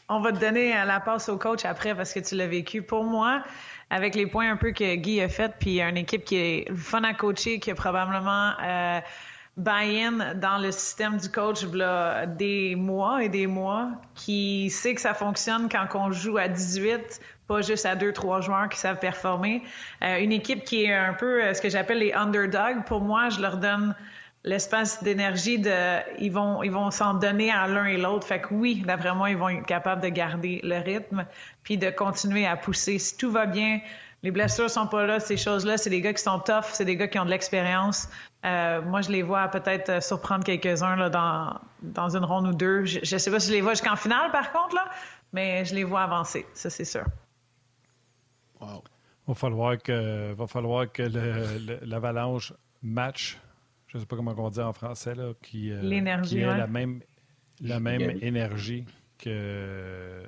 [0.09, 2.83] On va te donner la passe au coach après parce que tu l'as vécu.
[2.83, 3.43] Pour moi,
[3.91, 7.03] avec les points un peu que Guy a fait, puis une équipe qui est fun
[7.05, 9.01] à coacher, qui a probablement euh,
[9.61, 15.01] buy-in dans le système du coach là, des mois et des mois, qui sait que
[15.01, 18.99] ça fonctionne quand on joue à 18, pas juste à deux, trois joueurs qui savent
[18.99, 19.63] performer.
[20.03, 22.85] Euh, une équipe qui est un peu euh, ce que j'appelle les underdogs.
[22.87, 23.95] Pour moi, je leur donne
[24.45, 28.55] l'espace d'énergie de ils vont ils vont s'en donner à l'un et l'autre fait que
[28.55, 31.27] oui d'après moi ils vont être capables de garder le rythme
[31.63, 33.81] puis de continuer à pousser si tout va bien
[34.23, 36.85] les blessures sont pas là ces choses là c'est des gars qui sont tough c'est
[36.85, 38.09] des gars qui ont de l'expérience
[38.45, 42.55] euh, moi je les vois peut-être euh, surprendre quelques-uns là dans dans une ronde ou
[42.55, 44.85] deux je, je sais pas si je les vois jusqu'en finale par contre là
[45.33, 47.05] mais je les vois avancer ça c'est sûr
[48.61, 48.83] wow.
[49.27, 51.03] va falloir que va falloir que
[51.85, 52.53] l'avalanche
[52.83, 53.39] match
[53.91, 56.67] je ne sais pas comment on dit en français, là, qui, euh, qui a la
[56.69, 57.03] même,
[57.61, 58.85] la même énergie
[59.19, 60.23] que,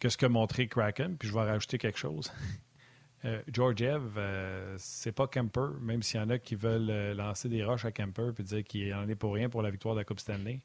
[0.00, 1.16] que ce que montrait Kraken.
[1.16, 2.32] Puis je vais rajouter quelque chose.
[3.24, 7.48] Euh, Georgiev, euh, c'est pas Kemper, même s'il y en a qui veulent euh, lancer
[7.48, 10.00] des roches à Kemper et dire qu'il en est pour rien pour la victoire de
[10.00, 10.60] la Coupe Stanley.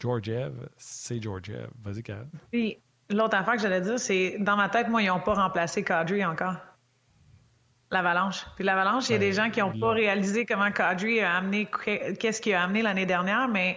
[0.00, 1.68] Georgiev, c'est Georgiev.
[1.84, 2.30] Vas-y, Karen.
[2.50, 2.78] Puis
[3.10, 6.24] l'autre affaire que j'allais dire, c'est dans ma tête, moi, ils n'ont pas remplacé Kadri
[6.24, 6.56] encore.
[7.90, 8.46] L'Avalanche.
[8.56, 11.68] Puis l'Avalanche, il y a des gens qui n'ont pas réalisé comment Kadri a amené,
[12.18, 13.76] qu'est-ce qu'il a amené l'année dernière, mais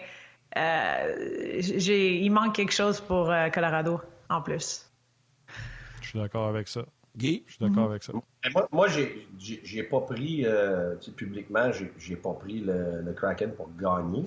[0.58, 4.00] euh, il manque quelque chose pour Colorado
[4.30, 4.90] en plus.
[6.02, 6.86] Je suis d'accord avec ça.
[7.18, 7.44] Guy?
[7.48, 8.14] Je suis d'accord avec ça.
[8.14, 14.24] Moi, moi j'ai pas pris, euh, publiquement, j'ai pas pris le, Kraken pour gagner,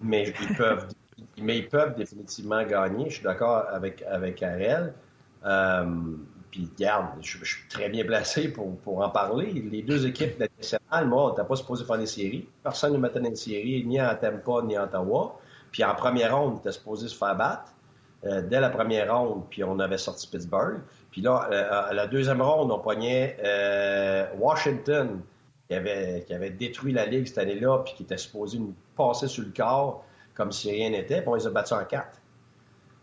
[0.00, 0.88] mais ils peuvent,
[1.42, 3.08] mais ils peuvent définitivement gagner.
[3.08, 4.94] Je suis d'accord avec, avec Ariel.
[6.50, 9.52] Puis, regarde, je, suis très bien placé pour, pour, en parler.
[9.52, 12.48] Les deux équipes nationales, moi, on n'était pas supposé faire des séries.
[12.62, 15.38] Personne ne mettait dans une série, ni à Tampa, ni à Ottawa.
[15.70, 17.72] Puis, en première ronde, on était supposé se faire battre.
[18.24, 20.80] Euh, dès la première ronde, puis on avait sorti Pittsburgh.
[21.16, 21.48] Puis là,
[21.88, 25.22] à la deuxième ronde, on pognait euh, Washington,
[25.66, 29.26] qui avait, qui avait détruit la Ligue cette année-là, puis qui était supposé nous passer
[29.26, 30.04] sur le corps
[30.34, 31.22] comme si rien n'était.
[31.22, 32.20] Puis on les a battus en quatre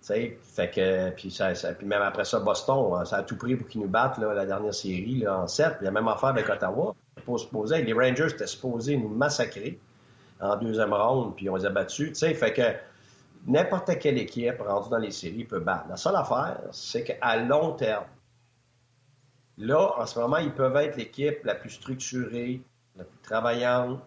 [0.03, 3.67] fait que, puis, ça, puis même après ça, Boston, hein, ça a tout pris pour
[3.67, 5.77] qu'ils nous battent là, la dernière série là, en 7.
[5.77, 6.93] Puis la même affaire avec Ottawa.
[7.25, 9.79] les Rangers étaient supposés nous massacrer
[10.39, 12.19] en deuxième ronde, puis on les a battus.
[12.19, 12.61] Fait que
[13.45, 15.85] n'importe quelle équipe rendue dans les séries peut battre.
[15.89, 18.05] La seule affaire, c'est qu'à long terme,
[19.57, 22.61] là, en ce moment, ils peuvent être l'équipe la plus structurée,
[22.97, 23.99] la plus travaillante,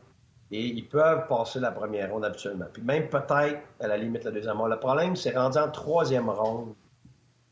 [0.51, 2.67] et ils peuvent passer la première ronde habituellement.
[2.73, 4.71] Puis même peut-être, à la limite, la deuxième ronde.
[4.71, 6.75] Le problème, c'est rendu en troisième ronde.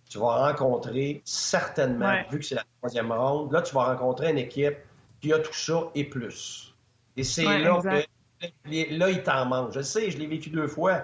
[0.08, 4.38] Tu vas rencontrer certainement, vu que c'est la troisième ronde, là, tu vas rencontrer une
[4.38, 4.76] équipe
[5.20, 6.72] qui a tout ça et plus.
[7.16, 7.88] Et c'est là que
[8.66, 9.72] là, il t'en manque.
[9.72, 11.02] Je sais, je l'ai vécu deux fois.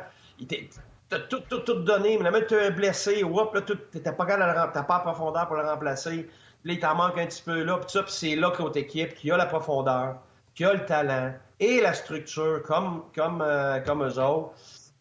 [1.08, 4.96] T'as tout, tout, donné, mais même tu es blessé, ou là, tu n'as pas, pas
[4.98, 6.28] en profondeur pour le remplacer.
[6.64, 9.14] Là, il t'en manque un petit peu là, puis ça, c'est là que l'autre équipe
[9.14, 10.18] qui a la profondeur,
[10.54, 14.52] qui a le talent, et la structure comme, comme, euh, comme eux autres.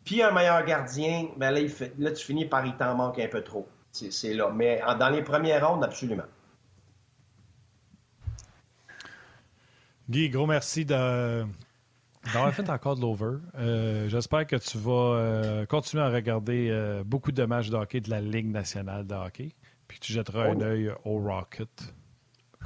[0.04, 1.62] Puis un meilleur gardien, ben là,
[2.00, 3.68] là, tu finis par il t'en manque un peu trop.
[3.92, 4.52] C'est là.
[4.54, 6.24] Mais dans les premières rondes, absolument.
[10.10, 10.86] Guy, gros merci
[12.34, 13.38] d'avoir fait encore de l'over.
[13.56, 18.10] Euh, j'espère que tu vas euh, continuer à regarder beaucoup de matchs de hockey de
[18.10, 19.54] la Ligue nationale de hockey.
[19.88, 20.64] Puis tu jetteras un oh.
[20.64, 21.70] œil au Rocket.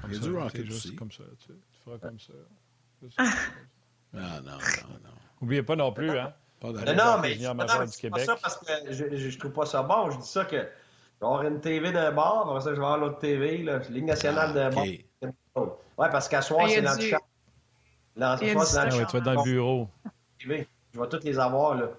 [0.01, 0.95] Comme Il y a du Rocket aussi.
[0.95, 1.23] Comme ça.
[1.39, 1.53] Tu,
[1.85, 2.33] feras comme ça.
[4.15, 5.09] Ah, non, non, non.
[5.41, 6.33] N'oubliez pas non plus, hein?
[6.61, 10.11] non, non, mais je ne pas ça parce que je, je, trouve pas ça bon.
[10.11, 12.85] Je dis ça que je vais avoir une TV d'un bord, après ça, je vais
[12.85, 15.05] avoir l'autre TV, la Ligue nationale ah, d'un okay.
[15.53, 15.79] bord.
[15.97, 17.19] Oui, parce qu'à soir, c'est dans le chat.
[18.15, 19.05] Dans le chat.
[19.05, 19.89] tu vas dans le bureau.
[20.39, 20.67] Je vais
[21.09, 21.89] toutes les avoir, là.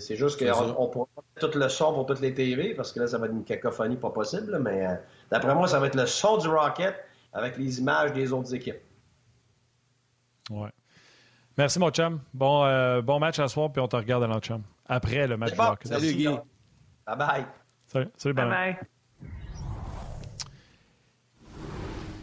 [0.00, 3.00] C'est juste qu'on on pourra pas tout le son pour toutes les TV, parce que
[3.00, 4.94] là, ça va être une cacophonie pas possible, mais euh,
[5.30, 6.94] d'après moi, ça va être le son du Rocket
[7.32, 8.82] avec les images des autres équipes.
[10.50, 10.68] Ouais.
[11.56, 12.20] Merci, mon chum.
[12.34, 14.62] Bon, euh, bon match à soir, puis on te regarde à notre chum.
[14.86, 15.74] Après le match bon.
[15.84, 16.26] Salut, Guy.
[16.26, 17.46] Bye bye.
[17.86, 18.48] Salut, salut bye.
[18.48, 18.76] bye.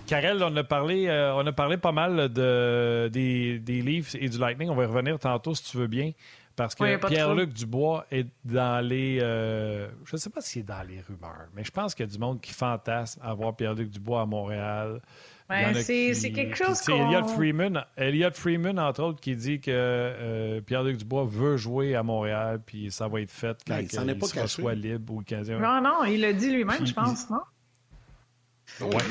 [0.09, 4.27] Karel, on a parlé, euh, on a parlé pas mal de, des, des Leafs et
[4.27, 4.67] du Lightning.
[4.71, 6.13] On va y revenir tantôt si tu veux bien.
[6.55, 9.19] Parce que Pierre-Luc Dubois est dans les.
[9.21, 12.09] Euh, je ne sais pas s'il est dans les rumeurs, mais je pense qu'il y
[12.09, 14.99] a du monde qui fantasme avoir Pierre-Luc Dubois à Montréal.
[15.47, 17.07] Ouais, c'est quelque chose qu'on...
[17.07, 22.03] Elliot Freeman, Elliot Freeman, entre autres, qui dit que euh, Pierre-Luc Dubois veut jouer à
[22.03, 26.03] Montréal, puis ça va être fait quand il, sera soit libre ou 15 Non, non,
[26.03, 27.39] il l'a dit lui-même, je pense, non?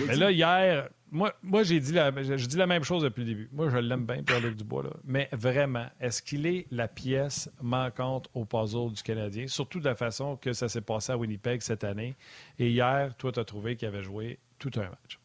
[0.07, 3.27] Mais là, hier, moi, moi j'ai dit, la, je, dis la même chose depuis le
[3.27, 3.49] début.
[3.53, 4.85] Moi, je l'aime bien, Pierre-Luc Dubois.
[4.85, 4.91] Là.
[5.05, 9.47] Mais vraiment, est-ce qu'il est la pièce manquante au puzzle du Canadien?
[9.47, 12.17] Surtout de la façon que ça s'est passé à Winnipeg cette année.
[12.59, 15.19] Et hier, toi, tu as trouvé qu'il avait joué tout un match.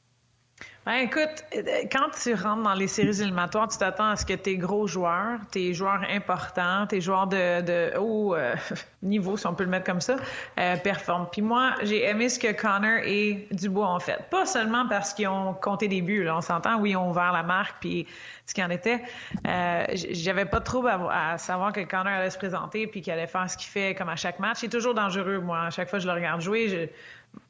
[0.85, 1.45] Ben, écoute,
[1.93, 5.39] quand tu rentres dans les séries éliminatoires, tu t'attends à ce que tes gros joueurs,
[5.49, 8.53] tes joueurs importants, tes joueurs de, de haut euh,
[9.01, 10.17] niveau, si on peut le mettre comme ça,
[10.59, 11.27] euh, performent.
[11.31, 14.27] Puis moi, j'ai aimé ce que Connor et Dubois ont fait.
[14.29, 17.31] Pas seulement parce qu'ils ont compté des buts, là, on s'entend, oui, ils ont ouvert
[17.31, 18.05] la marque, puis
[18.45, 19.01] ce qu'il en était.
[19.47, 23.27] Euh, J'avais pas trop à, à, savoir que Connor allait se présenter puis qu'il allait
[23.27, 24.63] faire ce qu'il fait comme à chaque match.
[24.63, 25.61] Il est toujours dangereux, moi.
[25.61, 26.89] À chaque fois que je le regarde jouer, je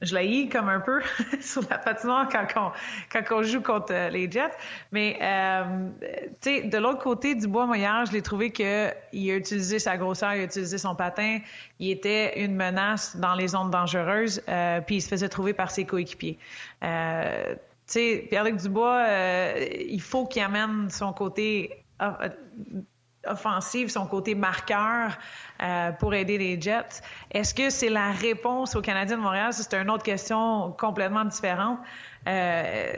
[0.03, 1.01] je l'ai comme un peu
[1.41, 2.71] sur la patinoire quand
[3.13, 4.51] on, quand joue contre euh, les Jets.
[4.91, 5.89] Mais, euh,
[6.41, 9.97] tu sais, de l'autre côté, du bois moyen, je l'ai trouvé qu'il a utilisé sa
[9.97, 11.39] grosseur, il a utilisé son patin.
[11.79, 15.71] Il était une menace dans les zones dangereuses, euh, puis il se faisait trouver par
[15.71, 16.37] ses coéquipiers.
[16.81, 16.87] Tu
[17.85, 19.05] sais, Pierre-Luc Dubois,
[19.87, 21.83] il faut qu'il amène son côté
[23.25, 25.17] offensif, son côté marqueur
[25.63, 27.01] euh, pour aider les Jets.
[27.31, 29.53] Est-ce que c'est la réponse aux Canadiens de Montréal?
[29.53, 31.79] C'est une autre question complètement différente.
[32.27, 32.93] Euh,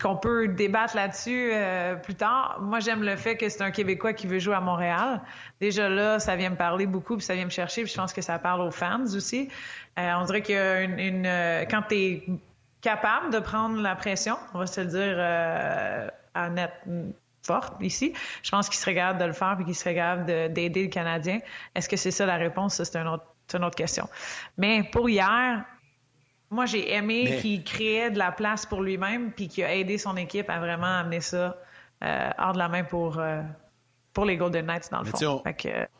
[0.00, 2.58] qu'on peut débattre là-dessus euh, plus tard.
[2.60, 5.20] Moi, j'aime le fait que c'est un Québécois qui veut jouer à Montréal.
[5.60, 8.12] Déjà là, ça vient me parler beaucoup, puis ça vient me chercher, puis je pense
[8.12, 9.48] que ça parle aux fans aussi.
[9.98, 12.26] Euh, on dirait que une, une, quand tu es
[12.80, 16.72] capable de prendre la pression, on va se le dire à net,
[17.48, 18.12] forte ici.
[18.42, 21.40] Je pense qu'il serait capable de le faire et qu'il serait capable d'aider le Canadien.
[21.74, 22.74] Est-ce que c'est ça la réponse?
[22.74, 23.08] Ça, c'est une,
[23.64, 24.08] autre, question.
[24.56, 25.64] Mais pour hier,
[26.50, 30.16] moi, j'ai aimé qu'il créait de la place pour lui-même puis qu'il a aidé son
[30.16, 31.56] équipe à vraiment amener ça
[32.04, 33.42] euh, hors de la main pour, euh,
[34.12, 35.42] pour les Golden Knights, dans le fond.
[35.44, 35.97] On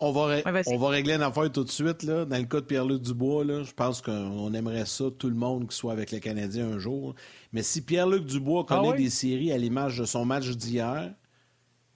[0.00, 2.02] va, on va régler une affaire tout de suite.
[2.02, 2.24] Là.
[2.24, 5.68] Dans le cas de Pierre-Luc Dubois, là, je pense qu'on aimerait ça, tout le monde
[5.68, 7.14] qui soit avec les Canadiens un jour.
[7.52, 11.12] Mais si Pierre-Luc Dubois ah connaît des séries à l'image de son match d'hier,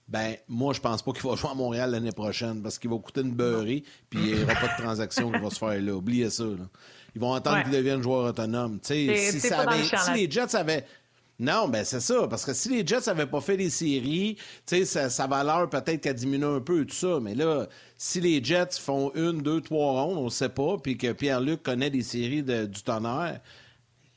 [0.09, 2.97] ben moi, je pense pas qu'il va jouer à Montréal l'année prochaine parce qu'il va
[2.99, 5.95] coûter une beurrée puis il n'y aura pas de transaction qui va se faire là.
[5.95, 6.45] Oubliez ça.
[7.15, 8.79] Ils vont attendre qu'il devienne joueur autonome.
[8.83, 9.09] Si,
[9.41, 9.67] ça
[10.05, 10.85] si les Jets avaient
[11.41, 12.29] non, ben c'est ça.
[12.29, 14.37] Parce que si les Jets n'avaient pas fait les séries,
[14.67, 17.19] sa, sa valeur peut-être qu'elle diminue un peu, tout ça.
[17.19, 17.67] Mais là,
[17.97, 21.63] si les Jets font une, deux, trois rondes, on ne sait pas, puis que Pierre-Luc
[21.63, 23.41] connaît des séries du tonnerre,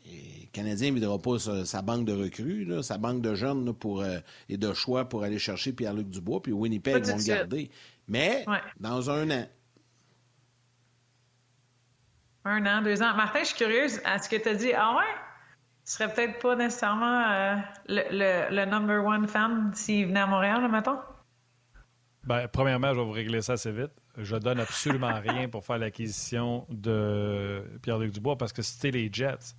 [0.05, 4.19] le Canadien ne videra pas sa, banque de recrues, sa banque de jeunes pour, euh,
[4.49, 7.71] et de choix pour aller chercher Pierre-Luc Dubois, puis Winnipeg vont le garder.
[8.09, 8.45] Mais
[8.81, 9.47] dans un an.
[12.43, 13.15] Un an, deux ans.
[13.15, 14.01] Martin, je suis curieuse.
[14.05, 15.32] Est-ce que tu as dit, ah ouais?
[15.85, 17.55] Ce serait peut-être pas nécessairement euh,
[17.87, 20.99] le, le, number one fan s'il venait à Montréal, mettons?
[22.23, 23.91] Ben, premièrement, je vais vous régler ça assez vite.
[24.17, 29.55] Je donne absolument rien pour faire l'acquisition de Pierre-Luc Dubois parce que c'était les Jets.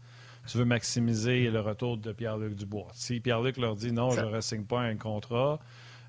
[0.47, 2.89] Tu veux maximiser le retour de Pierre-Luc Dubois.
[2.93, 5.59] Si Pierre-Luc leur dit non, je ne signe pas un contrat,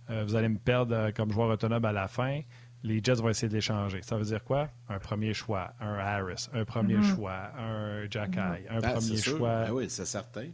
[0.10, 2.42] euh, vous allez me perdre euh, comme joueur autonome à la fin,
[2.86, 4.02] les Jets vont essayer de l'échanger.
[4.04, 4.70] Ça veut dire quoi?
[4.90, 7.16] Un premier choix, un Harris, un premier mm-hmm.
[7.16, 8.70] choix, un Jack mm-hmm.
[8.70, 9.66] un ben, premier choix.
[9.66, 10.48] Ben oui, c'est certain.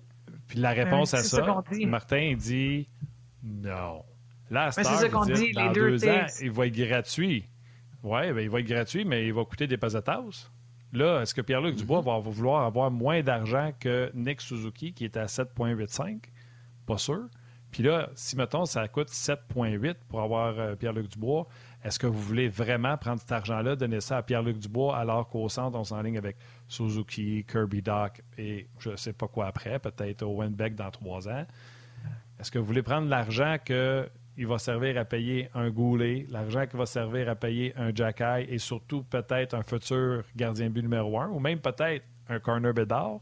[0.47, 2.87] Puis la réponse à ça, Martin dit
[3.43, 4.03] non.
[4.49, 7.45] Là, c'est ça qu'on dit, dans les deux, ans, il va être gratuit.
[8.03, 10.49] Oui, ben, il va être gratuit, mais il va coûter des pesetas.
[10.93, 12.23] Là, est-ce que Pierre-Luc Dubois mm-hmm.
[12.23, 16.23] va vouloir avoir moins d'argent que Nick Suzuki, qui est à 7,85?
[16.85, 17.29] Pas sûr.
[17.71, 21.47] Puis là, si, mettons, ça coûte 7,8 pour avoir euh, Pierre-Luc Dubois,
[21.83, 25.49] est-ce que vous voulez vraiment prendre cet argent-là, donner ça à Pierre-Luc Dubois, alors qu'au
[25.49, 30.23] centre, on s'enligne avec Suzuki, Kirby Doc et je ne sais pas quoi après, peut-être
[30.23, 31.45] Owen Beck dans trois ans?
[32.39, 34.07] Est-ce que vous voulez prendre l'argent que
[34.37, 38.45] il va servir à payer un Goulet, l'argent qui va servir à payer un Jacky
[38.47, 43.19] et surtout peut-être un futur gardien but numéro un ou même peut-être un corner Bédard?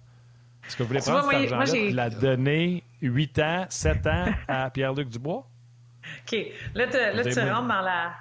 [0.65, 4.69] Est-ce que vous voulez prendre cet argent-là et la donner 8 ans, 7 ans à
[4.69, 5.47] Pierre-Luc Dubois?
[6.27, 6.37] OK.
[6.75, 8.13] Là, tu rentres dans la,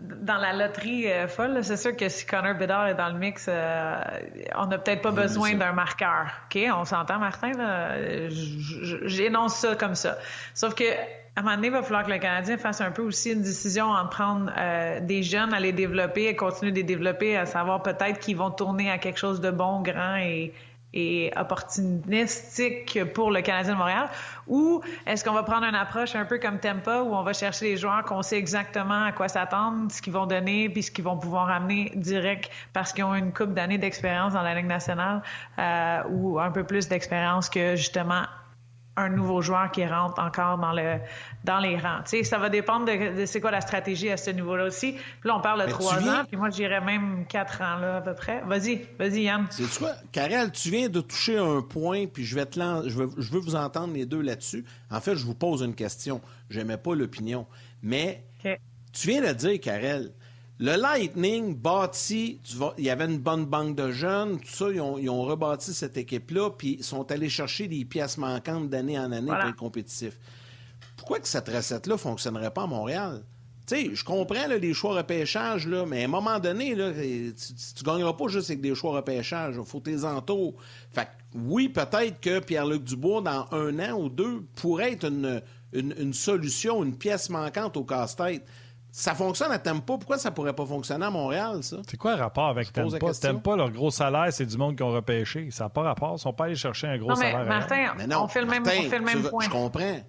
[0.00, 1.62] dans la loterie euh, folle.
[1.62, 4.00] C'est sûr que si Connor Bedard est dans le mix, euh,
[4.56, 6.26] on n'a peut-être pas besoin d'un marqueur.
[6.46, 6.60] OK?
[6.74, 7.52] On s'entend, Martin?
[9.04, 10.18] J'énonce ça comme ça.
[10.54, 10.84] Sauf que
[11.36, 13.42] à un moment donné, il va falloir que le Canadien fasse un peu aussi une
[13.42, 17.44] décision entre prendre euh, des jeunes à les développer et continuer de les développer, à
[17.44, 20.52] savoir peut-être qu'ils vont tourner à quelque chose de bon, grand et,
[20.94, 24.08] et opportunistique pour le Canadien de Montréal?
[24.46, 27.66] Ou est-ce qu'on va prendre une approche un peu comme Tempa où on va chercher
[27.66, 31.04] les joueurs qu'on sait exactement à quoi s'attendre, ce qu'ils vont donner, puis ce qu'ils
[31.04, 35.22] vont pouvoir amener direct parce qu'ils ont une coupe d'années d'expérience dans la Ligue nationale
[35.58, 38.22] euh, ou un peu plus d'expérience que justement
[38.96, 40.98] un nouveau joueur qui rentre encore dans le
[41.44, 42.02] dans les rangs.
[42.04, 44.92] Tu sais, ça va dépendre de, c'est quoi la stratégie à ce niveau-là aussi.
[44.92, 47.96] Puis là, on parle de trois ans, puis moi, je dirais même quatre ans là
[47.96, 48.42] à peu près.
[48.46, 49.46] Vas-y, vas-y, Yann.
[49.50, 53.10] C'est quoi, Karel, tu viens de toucher un point, puis je vais te je veux,
[53.18, 54.64] je veux vous entendre les deux là-dessus.
[54.90, 56.20] En fait, je vous pose une question.
[56.50, 57.46] J'aimais pas l'opinion,
[57.82, 60.12] mais tu viens de dire, Karel,
[60.60, 62.40] le Lightning bâti,
[62.78, 66.50] il y avait une bonne banque de jeunes, tout ça, ils ont, rebâti cette équipe-là,
[66.50, 70.16] puis ils sont allés chercher des pièces manquantes d'année en année pour être compétitifs.
[70.96, 73.24] Pourquoi que cette recette-là ne fonctionnerait pas à Montréal?
[73.66, 77.00] Tu sais, je comprends les choix repêchage, là, mais à un moment donné, là, tu
[77.00, 79.56] ne gagneras pas juste avec des choix repêchage.
[79.58, 80.54] Il faut tes entours.
[80.92, 85.42] Fait oui, peut-être que Pierre-Luc Dubois, dans un an ou deux, pourrait être une,
[85.72, 88.46] une solution, une pièce manquante au casse-tête.
[88.96, 89.94] Ça fonctionne à Tempa.
[89.98, 91.78] Pourquoi ça pourrait pas fonctionner à Montréal, ça?
[91.88, 93.12] C'est quoi le rapport avec Tempa?
[93.12, 95.50] Tempa, leur gros salaire, c'est du monde qui ont repêché.
[95.50, 96.10] Ça n'a pas rapport.
[96.10, 97.44] Ils ne sont pas allés chercher un gros non, mais salaire.
[97.44, 99.46] Martin, non, on fait le même, on fait le même point.
[99.46, 100.00] Je comprends.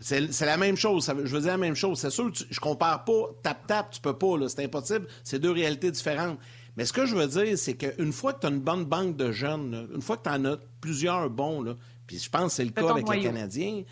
[0.00, 1.10] C'est la même chose.
[1.24, 1.98] je veux dire la même chose.
[1.98, 4.48] C'est sûr, je je compare pas tap-tap, tu peux pas.
[4.48, 5.06] C'est impossible.
[5.24, 6.38] C'est deux réalités différentes.
[6.76, 9.16] Mais ce que je veux dire, c'est qu'une fois que tu as une bonne banque
[9.16, 11.74] de jeunes, une fois que tu en as plusieurs bons,
[12.06, 13.82] puis je pense que c'est le cas avec les Canadiens,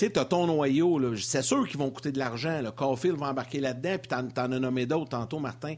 [0.00, 1.14] tu sais, tu as ton noyau.
[1.16, 2.62] C'est sûr qu'ils vont coûter de l'argent.
[2.74, 5.74] Caulfield va embarquer là-dedans, puis tu en as nommé d'autres tantôt, Martin.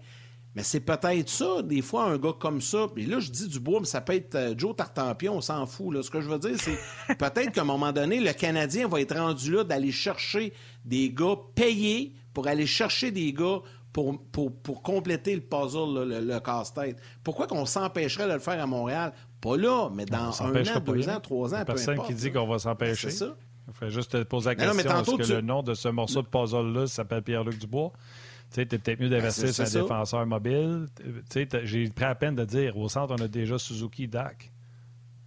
[0.55, 2.87] Mais c'est peut-être ça, des fois, un gars comme ça.
[2.95, 5.67] Puis là, je dis du bois, mais ça peut être euh, Joe Tartampion, on s'en
[5.67, 5.93] fout.
[5.93, 6.03] Là.
[6.05, 6.79] Ce que je veux dire, c'est
[7.19, 10.53] peut-être qu'à un moment donné, le Canadien va être rendu là d'aller chercher
[10.85, 13.61] des gars payés pour aller chercher des gars
[13.93, 16.97] pour, pour, compléter le puzzle, le, casse-tête.
[17.25, 19.13] Pourquoi qu'on s'empêcherait de le faire à Montréal?
[19.41, 22.47] Pas là, mais dans un an, deux ans, trois ans, Personne peu qui dit qu'on
[22.47, 23.11] va s'empêcher.
[23.11, 23.37] C'est ça.
[23.69, 26.27] Il faut juste te poser la question est-ce que le nom de ce morceau de
[26.27, 27.93] puzzle-là s'appelle Pierre-Luc Dubois?
[28.51, 30.87] Tu sais, peut-être mieux d'investir ben, sur un défenseur mobile.
[31.31, 34.53] Tu sais, j'ai pris à peine de dire au centre, on a déjà Suzuki Dak.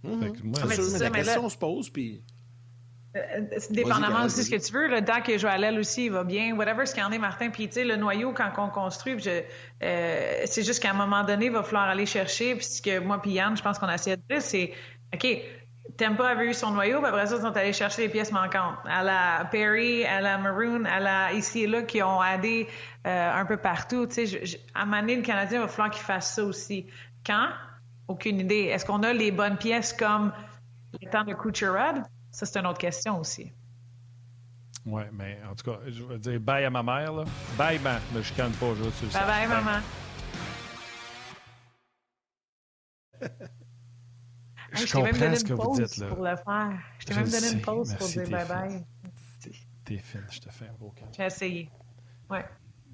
[0.04, 0.42] Mm-hmm.
[0.44, 2.22] moi, ah, mais la question se pose, puis.
[3.16, 6.12] Euh, euh, dépendamment aussi de ce que tu veux, le Dak et Joël aussi, il
[6.12, 7.50] va bien, whatever ce qu'il en est, Martin.
[7.50, 11.46] Puis, tu sais, le noyau, quand on construit, euh, c'est juste qu'à un moment donné,
[11.46, 12.54] il va falloir aller chercher.
[12.54, 14.72] Puis, ce que moi, puis Yann, je pense qu'on a essayé de dire, c'est
[15.14, 15.26] OK,
[15.96, 18.78] Tempa avait eu son noyau, puis après ça, ils sont allés chercher les pièces manquantes.
[18.84, 22.68] À la Perry, à la Maroon, à la ici et là, qui ont aidé
[23.06, 24.06] euh, un peu partout.
[24.06, 26.86] Tu sais, à un moment donné, le Canadien va falloir qu'il fasse ça aussi.
[27.24, 27.48] Quand?
[28.08, 28.64] Aucune idée.
[28.64, 30.32] Est-ce qu'on a les bonnes pièces comme
[31.00, 32.02] le temps de Kucherad?
[32.30, 33.52] Ça, c'est une autre question aussi.
[34.84, 37.12] Oui, mais en tout cas, je vais dire bye à ma mère.
[37.12, 37.24] Là.
[37.58, 39.80] Bye, ben, ne chicane pas, je veux Bye, bye, maman.
[44.72, 46.08] je, comprends ce que vous dites là.
[46.08, 46.78] Pour le faire.
[46.98, 48.84] Je t'ai même donné une pause pour dire bye bye.
[49.84, 51.70] T'es fine, je te fais un beau J'ai essayé.
[52.28, 52.44] Ouais.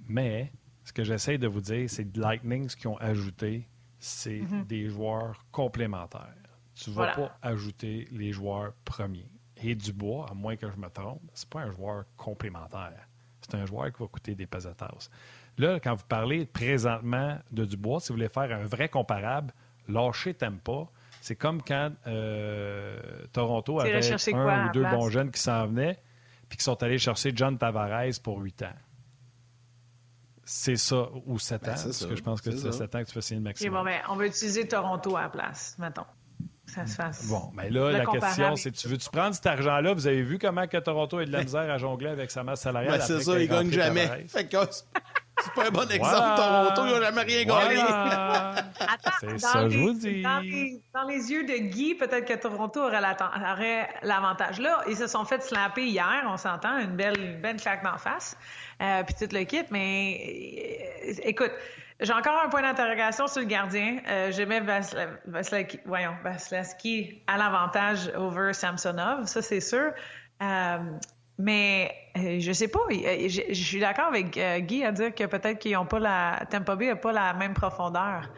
[0.08, 0.52] Mais
[0.84, 3.66] ce que j'essaie de vous dire, c'est que Lightning, ce qu'ils ont ajouté,
[3.98, 4.66] c'est mm-hmm.
[4.66, 6.34] des joueurs complémentaires.
[6.74, 9.30] Tu ne vas pas ajouter les joueurs premiers.
[9.56, 13.08] Et Dubois, à moins que je me trompe, c'est pas un joueur complémentaire.
[13.40, 15.08] C'est un joueur qui va coûter des pesetas.
[15.58, 19.52] Là, quand vous parlez présentement de Dubois, si vous voulez faire un vrai comparable,
[19.88, 20.90] lâchez pas.
[21.22, 22.98] C'est comme quand euh,
[23.32, 26.02] Toronto avait un ou deux bons jeunes qui s'en venaient
[26.48, 28.74] puis qui sont allés chercher John Tavares pour 8 ans.
[30.44, 33.06] C'est ça, ou 7 ben, ans, parce que je pense que c'est 7 ans que
[33.06, 33.78] tu fais signer le maximum.
[33.78, 36.04] bon, ben, on va utiliser Toronto à la place, mettons.
[36.66, 37.28] Ça se fasse.
[37.28, 39.94] Bon, mais là, la question, c'est tu veux-tu prendre cet argent-là?
[39.94, 42.62] Vous avez vu comment que Toronto a de la misère à jongler avec sa masse
[42.62, 42.98] salariale?
[42.98, 44.26] Ben, c'est ça, il gagne jamais.
[44.26, 44.56] Fait que
[45.42, 46.36] c'est pas un bon exemple.
[46.36, 47.80] Toronto, ils n'ont jamais rien gagné.
[49.20, 50.22] c'est ça, je vous dis.
[50.22, 53.00] Dans les, yeux de Guy, peut-être que Toronto aurait
[54.02, 54.60] l'avantage.
[54.60, 57.98] Là, ils se sont fait slapper hier, on s'entend, une belle, une belle claque d'en
[57.98, 58.36] face,
[58.80, 59.64] euh, puis tout le kit.
[59.70, 61.52] Mais euh, écoute,
[62.02, 63.98] j'ai encore un point d'interrogation sur le gardien.
[64.08, 69.92] Euh, J'aimais Vasilevski, voyons, Vasilevski à l'avantage over Samsonov, ça c'est sûr.
[70.42, 70.78] Euh,
[71.38, 72.80] mais euh, je sais pas.
[72.90, 76.46] euh, Je, suis d'accord avec euh, Guy à dire que peut-être qu'ils ont pas la
[76.50, 78.30] Tampa Bay n'a pas la même profondeur.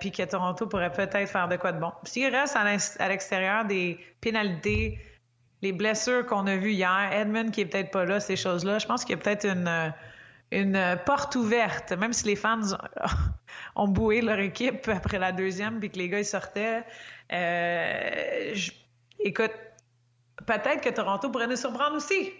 [0.00, 1.92] puis que Toronto pourrait peut-être faire de quoi de bon.
[2.04, 4.98] S'il reste à l'extérieur des pénalités,
[5.62, 8.86] les blessures qu'on a vues hier, Edmund qui est peut-être pas là, ces choses-là, je
[8.86, 9.94] pense qu'il y a peut-être une,
[10.50, 12.60] une porte ouverte, même si les fans
[13.76, 16.84] ont boué leur équipe après la deuxième puis que les gars ils sortaient.
[19.18, 19.52] Écoute,
[20.44, 22.32] peut-être que Toronto pourrait nous surprendre aussi.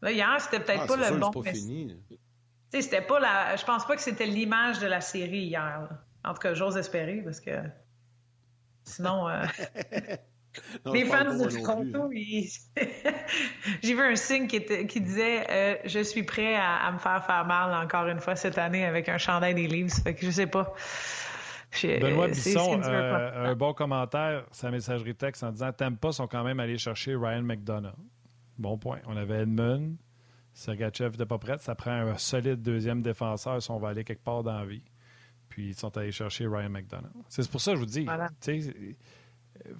[0.00, 1.30] Là, hier, c'était peut-être Ah, pas le sûr, bon.
[1.30, 1.96] pas mais- fini.
[2.70, 3.56] c'était pas la.
[3.56, 5.60] Je pense pas que c'était l'image de la série hier.
[5.62, 5.88] là.
[6.24, 7.50] En tout cas, j'ose espérer parce que
[8.84, 9.44] sinon, euh,
[10.84, 11.62] Non, les fans de.
[11.62, 12.50] Toronto, ils-
[13.82, 16.98] j'ai vu un signe qui, était- qui disait euh, Je suis prêt à, à me
[16.98, 19.88] faire faire mal encore une fois cette année avec un chandail des.
[19.88, 20.74] Fait que je sais pas.
[21.72, 26.26] Je- Benoît c'est- Bisson, euh, un bon commentaire, sa messagerie texte en disant Tampa sont
[26.26, 27.94] quand même allés chercher Ryan McDonough.
[28.58, 28.98] Bon point.
[29.06, 29.96] On avait Edmund.
[30.52, 31.56] Sergachev n'était pas prêt.
[31.58, 34.82] Ça prend un solide deuxième défenseur si on va aller quelque part dans la vie.
[35.48, 37.10] Puis ils sont allés chercher Ryan McDonough.
[37.28, 38.04] C'est pour ça que je vous dis.
[38.04, 38.28] Voilà.
[38.40, 38.74] tu sais,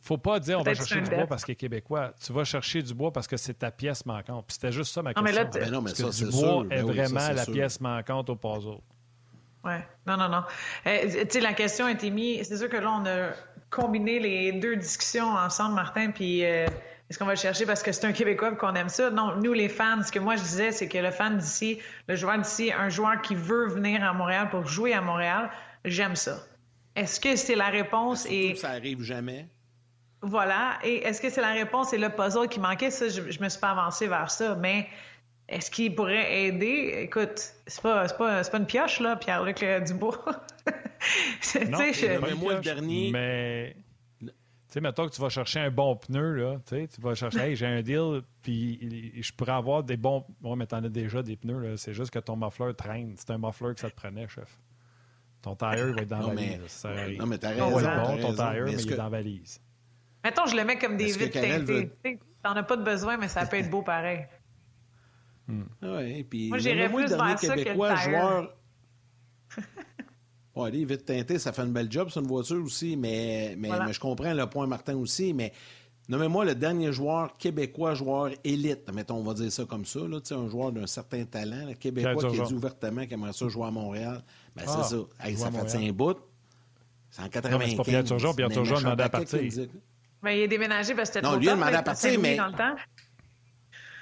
[0.00, 2.12] faut pas dire on va chercher du bois parce qu'il est québécois.
[2.24, 4.46] Tu vas chercher du bois parce que c'est ta pièce manquante.
[4.46, 5.44] Puis c'était juste ça ma Non, mais question.
[5.44, 6.62] là, ben non, mais Parce ça, que c'est du bois sûr.
[6.64, 7.52] est Ben oui, ça, vraiment c'est la sûr.
[7.54, 8.78] pièce manquante au puzzle.
[9.64, 9.86] Ouais.
[10.06, 10.42] Non, non, non.
[10.86, 12.48] Euh, tu sais, la question a été mise.
[12.48, 13.30] C'est sûr que là, on a
[13.70, 16.66] combiné les deux discussions ensemble, Martin, puis euh,
[17.08, 19.10] est-ce qu'on va le chercher parce que c'est un Québécois qu'on aime ça?
[19.10, 22.16] Non, nous, les fans, ce que moi je disais, c'est que le fan d'ici, le
[22.16, 25.50] joueur d'ici, un joueur qui veut venir à Montréal pour jouer à Montréal,
[25.84, 26.38] j'aime ça.
[26.96, 29.48] Est-ce que c'est la réponse et que ça arrive jamais.
[30.20, 30.78] voilà.
[30.84, 32.90] Et est-ce que c'est la réponse et le puzzle qui manquait?
[32.90, 34.54] Ça, je, je me suis pas avancé vers ça.
[34.56, 34.86] Mais
[35.52, 37.00] est-ce qu'il pourrait aider?
[37.02, 40.24] Écoute, c'est pas, c'est pas, c'est pas une pioche, là, Pierre-Luc Dubois.
[41.68, 43.76] Non, je- mais moi, le dernier- Mais,
[44.20, 44.28] tu
[44.68, 46.60] sais, mettons que tu vas chercher un bon pneu, là.
[46.66, 50.24] Tu sais, tu vas chercher, hey, j'ai un deal, puis je pourrais avoir des bons.
[50.42, 51.76] Ouais, mais t'en as déjà des pneus, là.
[51.76, 53.14] C'est juste que ton muffler traîne.
[53.16, 54.58] C'est un muffler que ça te prenait, chef.
[55.42, 56.84] Ton tire il va être dans la Non, valise.
[57.18, 57.70] Non, mais t'as raison.
[57.70, 59.60] bon, ton tire, Mais mais, il est dans la valise.
[60.22, 61.58] Mettons, je le mets comme des vitres teintées.
[61.58, 64.24] veut- Tu sais, T'en as pas de besoin, mais ça peut être beau pareil.
[65.82, 68.54] Ouais, puis Moi, j'irais plus dernier vers ça que le Québécois joueur.
[70.54, 73.68] Ouais, les vitres teintées, ça fait une belle job sur une voiture aussi, mais, mais,
[73.68, 73.86] Voilà.
[73.86, 75.50] mais je comprends le point Martin aussi, mais
[76.10, 80.18] nommez-moi le dernier joueur québécois, joueur élite, mettons, on va dire ça comme ça, là,
[80.30, 83.66] un joueur d'un certain talent, là, québécois qui a dit ouvertement qu'il aimerait ça jouer
[83.66, 84.22] à Montréal.
[84.54, 85.02] Ben, Ah, c'est ça.
[85.20, 86.18] Hey, ça fait un bout.
[87.08, 87.70] C'est en 95.
[87.70, 88.34] c'est pas Pierre Turgeon.
[88.34, 89.40] Pierre Turgeon demandait à partir.
[90.22, 91.78] Mais il est déménagé parce que c'était Non, trop lui, il a tough, demandé là,
[91.78, 92.74] à partir, mais- dans le temps.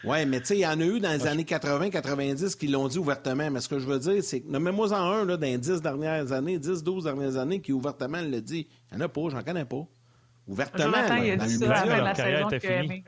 [0.02, 2.88] Oui, mais tu sais, il y en a eu dans les années 80-90 qui l'ont
[2.88, 3.50] dit ouvertement.
[3.50, 5.82] Mais ce que je veux dire, c'est que nommez-moi en un là, dans les 10
[5.82, 8.66] dernières années, 10-12 dernières années qui ouvertement le dit.
[8.90, 9.86] Il n'y en a pas, j'en connais pas.
[10.48, 13.04] Ouvertement, Jonathan, là, il a dans dit le ça de leur la carrière était finie.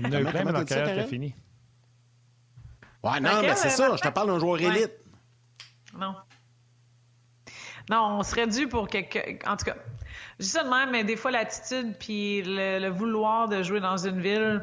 [0.00, 1.34] Il y en a plein, mais leur carrière était finie.
[3.04, 4.92] Ouais, non, mais c'est euh, ça, je te parle d'un joueur élite.
[5.98, 6.14] Non.
[7.90, 9.18] Non, on serait dû pour quelque.
[9.48, 9.76] En tout cas,
[10.38, 13.80] je dis ça de même, mais des fois, l'attitude puis le, le vouloir de jouer
[13.80, 14.62] dans une ville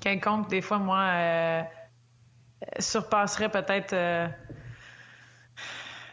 [0.00, 1.62] quelconque, des fois, moi, euh,
[2.78, 3.92] surpasserait peut-être.
[3.92, 4.28] euh,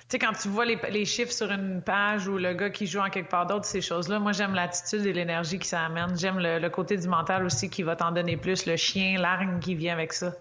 [0.09, 2.85] Tu sais, quand tu vois les, les chiffres sur une page ou le gars qui
[2.85, 6.17] joue en quelque part d'autre, ces choses-là, moi, j'aime l'attitude et l'énergie que ça amène.
[6.17, 9.75] J'aime le, côté du mental aussi qui va t'en donner plus, le chien, l'argne qui
[9.75, 10.33] vient avec ça.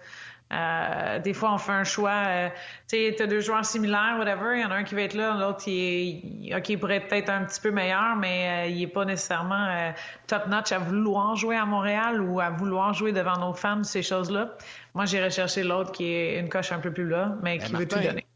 [0.53, 2.11] Euh, des fois, on fait un choix.
[2.27, 2.49] euh,
[2.89, 4.57] tu sais, t'as deux joueurs similaires, whatever.
[4.57, 6.05] Il y en a un qui va être là, l'autre, il est,
[6.49, 9.05] il- OK, il pourrait être peut-être un petit peu meilleur, mais euh, il est pas
[9.05, 9.91] nécessairement euh,
[10.27, 14.51] top-notch à vouloir jouer à Montréal ou à vouloir jouer devant nos fans, ces choses-là.
[14.95, 17.73] Moi, j'irais chercher l'autre qui est une coche un peu plus là, mais Ben, qui
[17.79, 18.27] veut tout donner.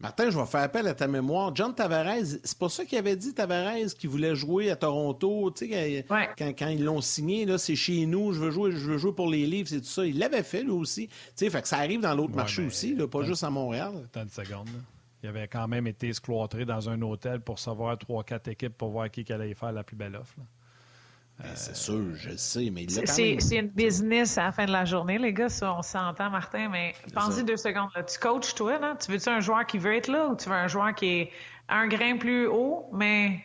[0.00, 1.54] Martin, je vais faire appel à ta mémoire.
[1.54, 5.68] John Tavares, c'est pas ça qu'il avait dit, Tavares, qui voulait jouer à Toronto, tu
[5.68, 6.28] sais, quand, Ouais.
[6.38, 9.12] quand, quand ils l'ont signé, là, c'est chez nous, je veux jouer, je veux jouer
[9.12, 10.06] pour les livres, c'est tout ça.
[10.06, 11.08] Il l'avait fait, lui aussi.
[11.08, 13.50] Tu sais, fait que ça arrive dans l'autre Ouais, marché aussi, là, pas juste à
[13.50, 13.92] Montréal.
[14.06, 14.68] Attends une seconde.
[14.68, 14.80] là.
[15.22, 18.88] Il avait quand même été escloîtré dans un hôtel pour savoir trois, quatre équipes pour
[18.90, 20.32] voir qui qui allait faire la plus belle offre.
[20.38, 20.44] là.
[21.42, 23.64] Ben, c'est sûr, je le sais, mais C'est- même.
[23.64, 26.94] une business à la fin de la journée, les gars, ça, on s'entend, Martin, mais
[27.08, 27.20] ça.
[27.20, 27.88] pense-y deux secondes.
[27.94, 28.02] Là.
[28.02, 28.96] Tu coaches, toi, là?
[29.02, 31.30] Tu veux-tu un joueur qui veut être là ou tu veux un joueur qui est
[31.68, 33.40] un grain plus haut, mais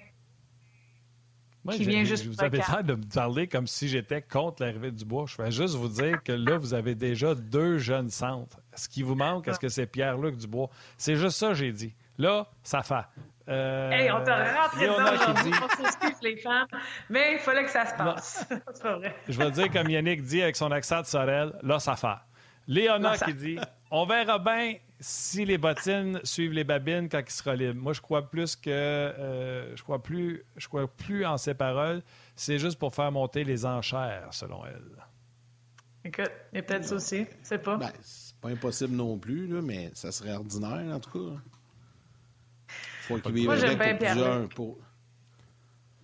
[1.71, 4.91] Qui vient juste vous avez le l'air de me parler comme si j'étais contre l'arrivée
[4.91, 5.25] du bois.
[5.27, 8.59] Je vais juste vous dire que là, vous avez déjà deux jeunes centres.
[8.75, 10.69] Ce qui vous manque, est-ce que c'est Pierre-Luc Dubois?
[10.97, 11.93] C'est juste ça, j'ai dit.
[12.19, 13.05] Là, ça fait.
[13.47, 16.65] Euh, hey, on t'a rentré dedans Léonard qui aujourd'hui, dit- on s'excuse les fans,
[17.09, 18.45] mais il fallait que ça se passe.
[18.73, 19.15] c'est pas vrai.
[19.29, 22.07] Je vais dire comme Yannick dit avec son accent de Sorel, là, ça fait.
[22.67, 23.59] Léona Là, ça- qui dit
[23.91, 27.79] on verra bien si les bottines suivent les babines quand il sera libre.
[27.79, 28.69] Moi, je crois plus que.
[28.71, 30.43] Euh, je crois plus.
[30.57, 32.01] Je crois plus en ses paroles.
[32.35, 34.81] C'est juste pour faire monter les enchères, selon elle.
[36.03, 37.27] Écoute, il y a peut-être ça aussi.
[37.43, 37.77] C'est pas.
[37.77, 41.35] Ben, c'est pas impossible non plus, là, mais ça serait ordinaire, en tout cas.
[43.07, 44.49] Faut qu'il vive Moi, j'aime avec bien pour Pierre plusieurs.
[44.49, 44.77] Pour...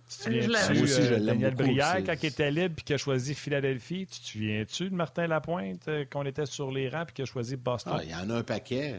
[0.08, 2.74] Tu te souviens-tu, Moi aussi, je euh, l'aime Daniel beaucoup, Brière, quand il était libre
[2.78, 6.70] et qu'il a choisi Philadelphie, tu te souviens-tu de Martin Lapointe, euh, qu'on était sur
[6.70, 7.94] les rangs et qu'il a choisi Boston?
[7.96, 8.96] Ah, il y en a un paquet.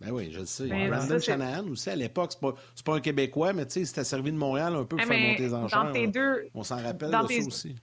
[0.00, 0.64] Ben oui, je le sais.
[0.68, 3.72] Mais Brandon ça, Shanahan aussi, à l'époque, c'est pas, c'est pas un Québécois, mais tu
[3.74, 5.84] sais, il s'était servi de Montréal un peu pour Eh, faire mais monter les enchères.
[5.84, 7.76] dans tes deux, On s'en rappelle dans de tes- ça aussi.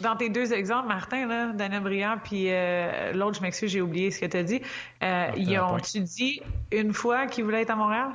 [0.00, 4.10] dans tes deux exemples, Martin, là, Daniel Briand, puis euh, l'autre, je m'excuse, j'ai oublié
[4.10, 4.60] ce que tu as dit.
[5.04, 5.82] Euh, ils Lapointe.
[5.82, 8.08] ont-tu dit une fois qu'ils voulaient être à Montréal?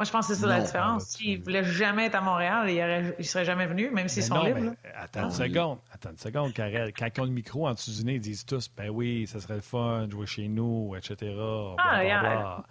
[0.00, 1.04] Moi, je pense que c'est ça la différence.
[1.08, 4.36] S'ils voulaient jamais être à Montréal, ils, auraient, ils seraient jamais venus, même s'ils sont
[4.36, 4.60] non, libres.
[4.60, 5.78] mais attends une seconde.
[5.92, 6.94] Attends une seconde, Karel.
[6.94, 9.40] Quand ils ont le micro en dessous du nez, ils disent tous Ben oui, ça
[9.40, 11.36] serait le fun, de jouer chez nous, etc.
[11.76, 12.64] Ah, yeah.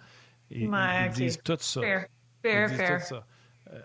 [0.50, 1.80] Ils, Ouais, ils disent tout ça.
[1.80, 2.06] Fair,
[2.44, 2.98] Ils fair, disent fair.
[2.98, 3.26] tout ça.
[3.72, 3.80] Euh,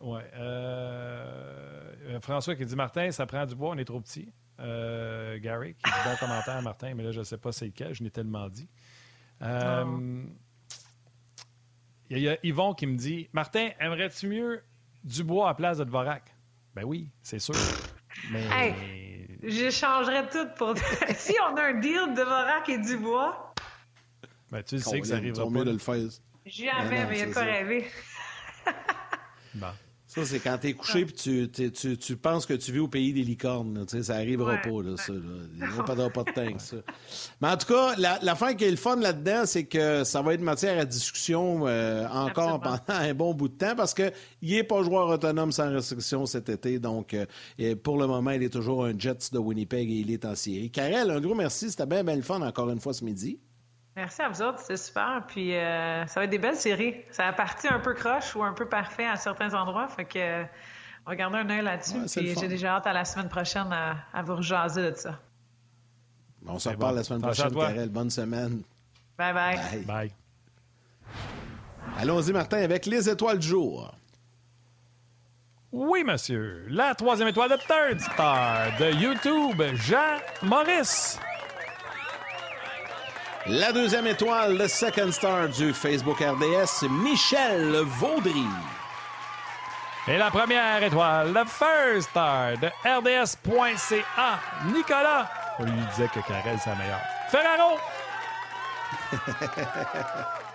[0.00, 0.24] ouais.
[0.34, 4.32] euh, euh, François qui dit Martin, ça prend du bois, on est trop petit.
[4.58, 7.94] Euh, Gary qui dit bon commentaire, Martin, mais là, je ne sais pas c'est lequel,
[7.94, 8.68] je l'ai tellement dit.
[9.42, 10.32] Euh, Il
[12.10, 14.62] il y a Yvon qui me dit Martin, aimerais-tu mieux
[15.04, 16.34] du bois à place de Dvorak
[16.74, 17.54] Ben oui, c'est sûr.
[18.30, 18.44] Mais.
[18.50, 20.74] Hey, J'échangerais tout pour.
[21.16, 23.54] si on a un deal de Vorak et Dubois,
[24.50, 25.64] Ben, tu le sais que ça ont pas.
[25.64, 25.96] de le faire.
[26.46, 27.42] jamais, Ben mais il a ça.
[27.42, 27.86] rêver.
[29.54, 29.68] Bon.
[30.10, 32.88] Ça, c'est quand t'es couché puis tu, tu, tu, tu penses que tu vis au
[32.88, 33.78] pays des licornes.
[33.92, 34.62] là, ça arrivera Ouais.
[34.62, 35.12] pas, là, ça.
[35.12, 35.18] Là.
[35.54, 35.94] Il n'y aura pas
[36.24, 36.76] de temps que ça.
[37.42, 40.32] Mais en tout cas, la- l'affaire qui est le fun là-dedans, c'est que ça va
[40.32, 42.78] être matière à discussion euh, encore Absolument.
[42.86, 44.10] pendant un bon bout de temps parce qu'il
[44.42, 46.78] n'est pas joueur autonome sans restriction cet été.
[46.78, 50.24] Donc, euh, pour le moment, il est toujours un Jets de Winnipeg et il est
[50.24, 50.70] en série.
[50.70, 51.70] Karel, un gros merci.
[51.70, 53.38] C'était bien, bien le fun encore une fois ce midi.
[53.98, 55.24] Merci à vous autres, c'est super.
[55.26, 56.94] Puis euh, ça va être des belles séries.
[57.10, 59.88] Ça a parti un peu croche ou un peu parfait à certains endroits.
[59.88, 60.44] Fait que euh,
[61.04, 61.98] on va garder un œil là-dessus.
[61.98, 65.18] Ouais, j'ai déjà hâte à la semaine prochaine à, à vous rejaser de ça.
[66.46, 66.98] On se reparle bon.
[66.98, 67.52] la semaine prochaine.
[67.52, 67.88] Karel.
[67.88, 68.62] Bonne semaine.
[69.18, 69.56] Bye bye.
[69.56, 69.84] Bye.
[69.84, 70.12] Bye.
[71.98, 73.92] Allons-y, Martin, avec les étoiles du jour.
[75.72, 76.66] Oui, monsieur.
[76.68, 81.18] La troisième étoile de Third Star de YouTube, Jean Maurice.
[83.50, 88.44] La deuxième étoile, le second star du Facebook RDS, Michel Vaudry.
[90.06, 95.30] Et la première étoile, le First Star de RDS.ca, Nicolas.
[95.58, 97.00] On lui disait que Karel, c'est la meilleure.
[97.30, 97.78] Ferraro.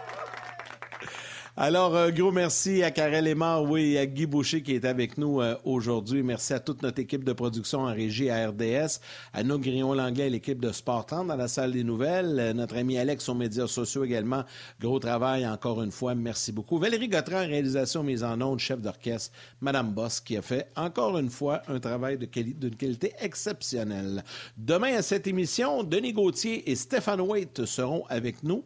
[1.56, 5.40] Alors, un gros merci à Karel Aymar, oui, à Guy Boucher qui est avec nous
[5.40, 6.24] euh, aujourd'hui.
[6.24, 9.00] Merci à toute notre équipe de production en régie à RDS,
[9.34, 12.98] à nos Grillon-Langlais l'équipe de Sport 30 dans la salle des nouvelles, euh, notre ami
[12.98, 14.46] Alex aux médias sociaux également.
[14.82, 16.80] Gros travail encore une fois, merci beaucoup.
[16.80, 19.32] Valérie Gautran, réalisation mise en onde, chef d'orchestre,
[19.62, 24.24] Madame Boss, qui a fait encore une fois un travail d'une qualité exceptionnelle.
[24.58, 28.64] Demain à cette émission, Denis Gauthier et Stéphane Waite seront avec nous.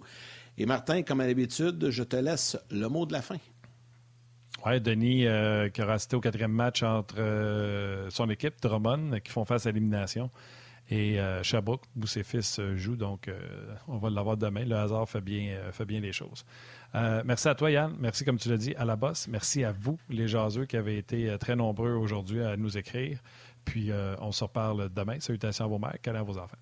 [0.58, 3.38] Et Martin, comme à l'habitude, je te laisse le mot de la fin.
[4.66, 9.32] Oui, Denis euh, qui aura assisté au quatrième match entre euh, son équipe, Drummond, qui
[9.32, 10.32] font face à l'élimination.
[10.90, 11.42] Et euh,
[12.02, 12.96] où ses fils jouent.
[12.96, 13.38] Donc, euh,
[13.88, 14.64] on va l'avoir demain.
[14.64, 16.46] Le hasard fait bien, fait bien les choses.
[16.94, 17.94] Merci à toi, Yann.
[18.00, 19.28] Merci, comme tu l'as dit, à la bosse.
[19.28, 23.20] Merci à vous, les jaseux, qui avez été très nombreux aujourd'hui à nous écrire.
[23.66, 25.20] Puis, on se reparle demain.
[25.20, 26.58] Salutations à vos mères, câlins à vos enfants.